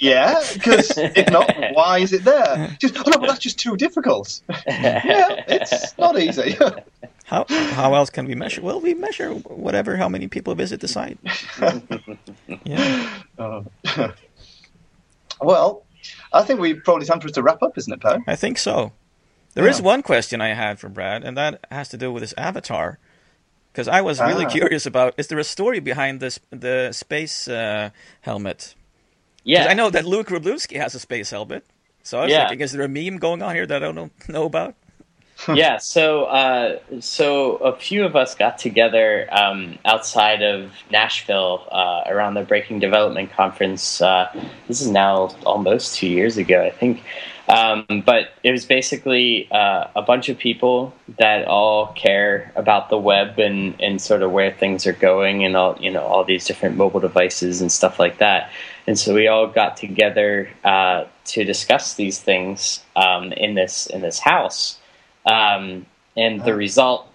[0.00, 2.76] yeah, because if not, why is it there?
[2.80, 4.40] Just, oh no, but that's just too difficult.
[4.66, 6.56] yeah, it's not easy.
[7.24, 8.62] how how else can we measure?
[8.62, 11.18] Well, we measure whatever how many people visit the site.
[12.64, 13.22] yeah.
[13.38, 13.62] Uh,
[15.40, 15.84] well,
[16.32, 18.18] I think we probably time for us to wrap up, isn't it, Per?
[18.26, 18.92] I think so.
[19.54, 19.70] There yeah.
[19.70, 22.98] is one question I had for Brad, and that has to do with his avatar.
[23.72, 24.50] Because I was really ah.
[24.50, 27.90] curious about is there a story behind this the space uh,
[28.22, 28.74] helmet?
[29.44, 31.64] Yeah, I know that Luke Wroblewski has a space helmet.
[32.02, 32.48] So I was yeah.
[32.48, 34.74] thinking, is there a meme going on here that I don't know about?
[35.54, 42.02] yeah, so uh, so a few of us got together um, outside of Nashville uh,
[42.06, 44.00] around the Breaking Development Conference.
[44.00, 44.30] Uh,
[44.66, 47.02] this is now almost two years ago, I think.
[47.48, 52.98] Um, but it was basically uh, a bunch of people that all care about the
[52.98, 56.46] web and, and sort of where things are going and all you know all these
[56.46, 58.50] different mobile devices and stuff like that.
[58.86, 64.00] And so we all got together uh, to discuss these things um, in this in
[64.00, 64.78] this house.
[65.26, 67.08] Um, and the result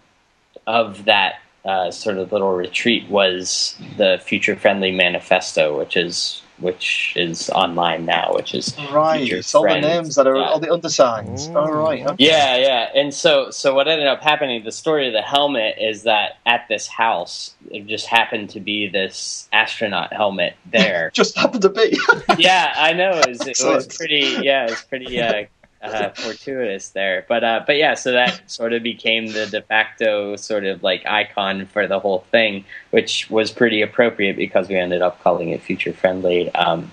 [0.68, 1.36] of that
[1.66, 8.06] uh, sort of little retreat was the Future Friendly Manifesto, which is which is online
[8.06, 9.28] now, which is right.
[9.32, 11.54] It's all the names that are all the undersigns.
[11.56, 12.06] All right.
[12.06, 12.24] Okay.
[12.24, 12.90] Yeah, yeah.
[12.96, 14.64] And so, so what ended up happening?
[14.64, 18.88] The story of the helmet is that at this house, it just happened to be
[18.88, 21.10] this astronaut helmet there.
[21.14, 21.98] just happened to be.
[22.38, 23.12] yeah, I know.
[23.12, 24.38] It was, it was pretty.
[24.42, 25.20] Yeah, it was pretty.
[25.20, 25.46] Uh,
[25.82, 27.26] uh, fortuitous there.
[27.28, 31.06] But uh, but yeah, so that sort of became the de facto sort of like
[31.06, 35.62] icon for the whole thing, which was pretty appropriate because we ended up calling it
[35.62, 36.54] future friendly.
[36.54, 36.92] Um,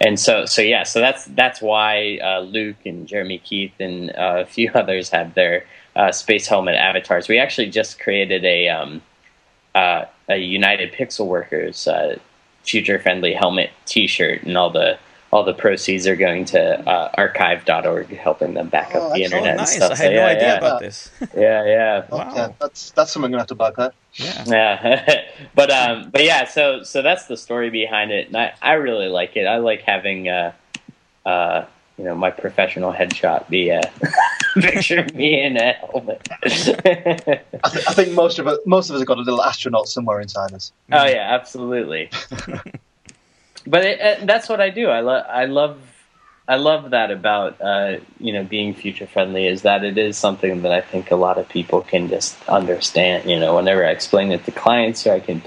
[0.00, 4.44] and so so yeah, so that's that's why uh, Luke and Jeremy Keith and uh,
[4.44, 5.64] a few others have their
[5.96, 7.28] uh, space helmet avatars.
[7.28, 9.02] We actually just created a um,
[9.74, 11.88] uh, a United Pixel Workers
[12.62, 14.98] future friendly helmet T-shirt, and all the
[15.30, 19.56] all the proceeds are going to uh, archive.org, helping them back oh, up the internet.
[19.56, 19.74] nice.
[19.74, 19.92] And stuff.
[19.92, 20.56] I had so, no idea yeah.
[20.56, 21.10] about this.
[21.36, 22.06] yeah, yeah.
[22.10, 22.30] Wow.
[22.30, 22.54] Okay.
[22.58, 23.92] That's that's something I'm gonna have to buy, Per.
[24.14, 24.44] Yeah.
[24.46, 25.24] Yeah.
[25.54, 26.46] but um, but yeah.
[26.46, 29.46] So so that's the story behind it, and I, I really like it.
[29.46, 30.52] I like having uh,
[31.26, 31.66] uh,
[31.98, 33.82] you know, my professional headshot be uh,
[34.54, 36.26] picture me in a helmet.
[36.42, 39.88] I, th- I think most of us, most of us have got a little astronaut
[39.88, 40.72] somewhere inside us.
[40.92, 42.10] Oh yeah, absolutely.
[43.68, 44.88] But it, uh, that's what I do.
[44.88, 45.26] I love.
[45.28, 45.78] I love.
[46.48, 50.62] I love that about uh, you know being future friendly is that it is something
[50.62, 53.28] that I think a lot of people can just understand.
[53.28, 55.42] You know, whenever I explain it to clients or I can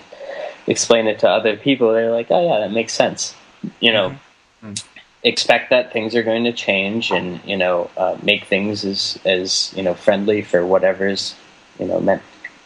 [0.68, 3.36] explain it to other people, they're like, "Oh yeah, that makes sense."
[3.80, 4.16] You know,
[4.64, 4.84] Mhm.
[5.24, 9.74] expect that things are going to change, and you know, uh, make things as as
[9.76, 11.36] you know friendly for whatever's
[11.80, 12.22] you know meant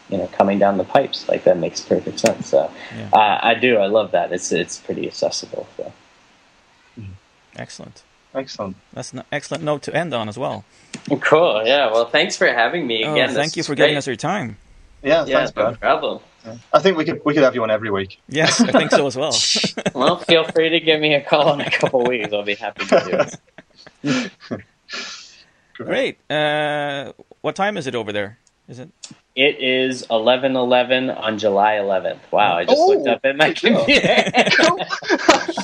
[0.08, 1.28] you know coming down the pipes.
[1.28, 2.48] Like that makes perfect sense.
[2.48, 3.08] So Yeah.
[3.12, 3.78] uh, I do.
[3.78, 4.32] I love that.
[4.32, 5.66] It's it's pretty accessible.
[5.76, 5.92] So.
[7.56, 8.02] Excellent.
[8.34, 8.76] Excellent.
[8.92, 10.64] That's an excellent note to end on as well.
[11.20, 11.62] Cool.
[11.64, 11.90] Yeah.
[11.90, 13.28] Well, thanks for having me Oh, again.
[13.30, 14.58] thank This you is for giving us your time.
[15.02, 15.80] Yeah, Yeah, thanks, no Brad.
[15.80, 16.20] problem.
[16.72, 18.20] I think we could we could have you on every week.
[18.28, 19.32] Yes, I think so as well.
[19.94, 22.32] Well, feel free to give me a call in a couple weeks.
[22.32, 23.30] I'll be happy to
[24.04, 24.12] do
[24.52, 24.62] it.
[25.74, 26.18] Great.
[26.30, 28.38] Uh, what time is it over there?
[28.68, 28.90] Is it?
[29.36, 32.18] It is eleven eleven on July 11th.
[32.32, 34.24] Wow, I just Oh, looked up at my computer.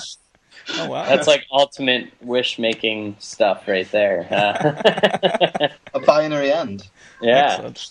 [0.74, 1.04] Oh wow.
[1.04, 4.26] That's like ultimate wish making stuff right there.
[4.30, 6.88] Uh, A binary end.
[7.20, 7.46] yeah.
[7.50, 7.90] Excellent.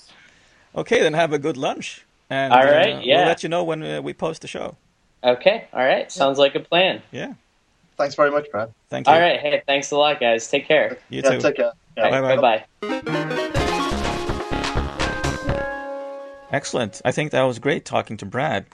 [0.75, 2.05] Okay, then have a good lunch.
[2.29, 3.17] And, All right, uh, yeah.
[3.17, 4.77] We'll let you know when uh, we post the show.
[5.23, 5.67] Okay.
[5.73, 6.09] All right.
[6.11, 7.01] Sounds like a plan.
[7.11, 7.33] Yeah.
[7.97, 8.71] Thanks very much, Brad.
[8.89, 9.13] Thank you.
[9.13, 9.39] All right.
[9.39, 10.49] Hey, thanks a lot, guys.
[10.49, 10.97] Take care.
[11.09, 11.41] You yeah, too.
[11.41, 11.73] take care.
[11.97, 12.05] Yeah.
[12.05, 12.99] All right, Bye-bye.
[13.01, 13.67] Bye-bye.
[16.51, 17.01] Excellent.
[17.05, 18.65] I think that was great talking to Brad.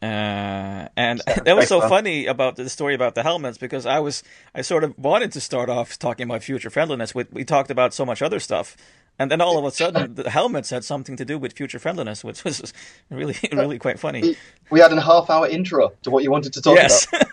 [0.00, 4.22] Uh, and that was so funny about the story about the helmets because I was
[4.54, 7.14] I sort of wanted to start off talking about future friendliness.
[7.14, 8.76] We, we talked about so much other stuff,
[9.18, 12.22] and then all of a sudden the helmets had something to do with future friendliness,
[12.22, 12.72] which was
[13.10, 14.36] really really quite funny.
[14.70, 17.26] We had a half hour intro to what you wanted to talk Yes, about.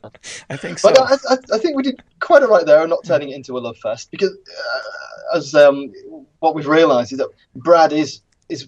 [0.50, 0.90] I think so.
[0.90, 3.58] But I, I, I think we did quite all right there, not turning it into
[3.58, 5.92] a love fest, because uh, as um,
[6.38, 8.66] what we've realised is that Brad is is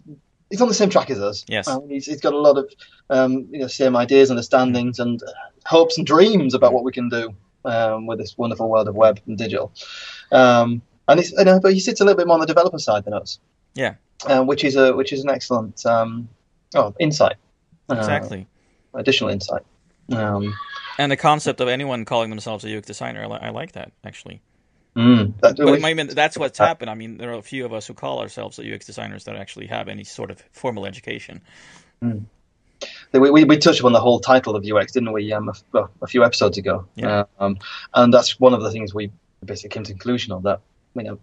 [0.50, 1.44] he's on the same track as us.
[1.48, 1.68] Yes.
[1.88, 2.70] He's, he's got a lot of
[3.08, 5.26] um, you know same ideas, understandings, and uh,
[5.64, 7.34] hopes and dreams about what we can do
[7.64, 9.72] um, with this wonderful world of web and digital.
[10.32, 12.78] Um, and it's, you know, but he sits a little bit more on the developer
[12.78, 13.38] side than us.
[13.74, 13.94] Yeah.
[14.26, 16.28] Um, which is a which is an excellent um,
[16.74, 17.36] oh, insight.
[17.88, 18.46] Uh, exactly.
[18.94, 19.62] additional insight.
[20.12, 20.54] Um,
[20.98, 23.92] And the concept of anyone calling themselves a UX designer, I, li- I like that
[24.04, 24.42] actually.
[24.96, 26.90] Mm, that- But I mean, that's what's happened.
[26.90, 29.66] I mean, there are a few of us who call ourselves UX designers that actually
[29.66, 31.42] have any sort of formal education.
[32.02, 35.90] we, we, we touched upon the whole title of UX, didn't we, um, a, well,
[36.02, 36.86] a few episodes ago?
[36.94, 37.24] Yeah.
[37.38, 37.58] Um,
[37.94, 39.10] and that's one of the things we
[39.44, 40.60] basically came to conclusion of that,
[40.94, 41.18] you know,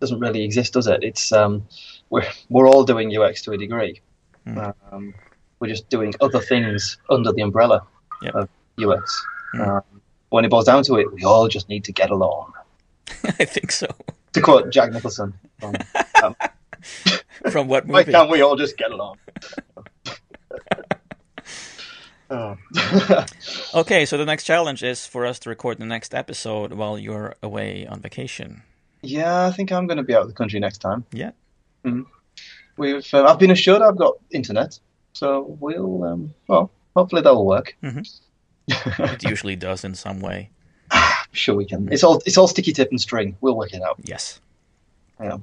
[0.00, 1.02] doesn't really exist, does it?
[1.04, 1.66] It's um,
[2.08, 4.00] we're we're all doing UX to a degree.
[4.46, 4.74] Mm.
[4.90, 5.14] Um,
[5.58, 7.82] we're just doing other things under the umbrella
[8.22, 8.34] Yep.
[8.34, 8.48] of
[8.82, 9.22] UX.
[9.54, 9.68] Mm.
[9.68, 9.82] Um,
[10.30, 12.52] when it boils down to it, we all just need to get along.
[13.38, 13.86] I think so.
[14.32, 15.74] To quote Jack Nicholson, from,
[16.22, 16.36] um,
[17.50, 19.18] From what why can't we all just get along?
[22.30, 22.56] oh.
[23.74, 27.34] Okay, so the next challenge is for us to record the next episode while you're
[27.42, 28.62] away on vacation.
[29.02, 31.04] Yeah, I think I'm going to be out of the country next time.
[31.12, 31.30] Yeah.
[31.84, 32.06] Mhm.
[32.76, 34.78] We've uh, I've been assured I've got internet,
[35.12, 37.76] so we'll um, well hopefully that'll work.
[37.82, 40.50] It usually does in some way.
[41.32, 41.92] Sure we can.
[41.92, 43.36] It's all it's all sticky tip and string.
[43.40, 43.96] We'll work it out.
[44.02, 44.40] Yes.
[45.20, 45.38] Yeah.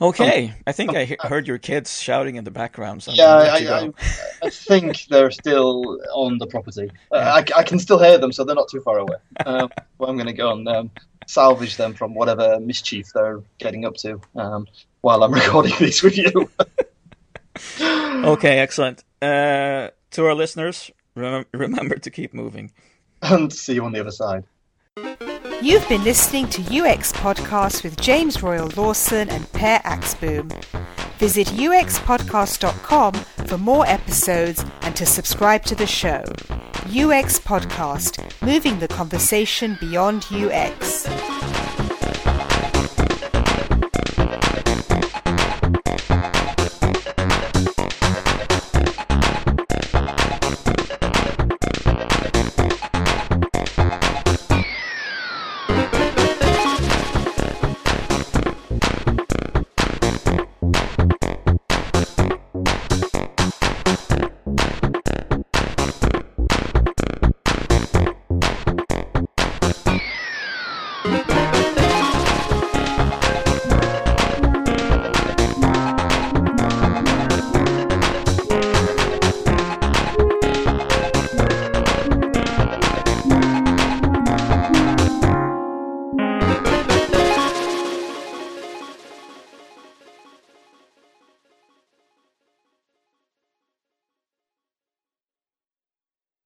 [0.00, 3.04] Okay, I think I he- heard your kids shouting in the background.
[3.04, 4.46] So I'm Yeah, gonna I, I.
[4.46, 6.90] I think they're still on the property.
[7.12, 7.16] Uh,
[7.54, 9.14] I, I can still hear them, so they're not too far away.
[9.46, 10.90] Um, but I'm going to go and um,
[11.28, 14.66] salvage them from whatever mischief they're getting up to um,
[15.02, 16.50] while I'm recording this with you.
[17.80, 19.04] Okay, excellent.
[19.20, 22.72] Uh, to our listeners, remem- remember to keep moving.
[23.22, 24.44] And see you on the other side.
[25.62, 30.50] You've been listening to UX Podcast with James Royal Lawson and Per Axbom.
[31.18, 33.14] Visit uxpodcast.com
[33.46, 36.24] for more episodes and to subscribe to the show.
[36.86, 41.06] UX Podcast, moving the conversation beyond UX.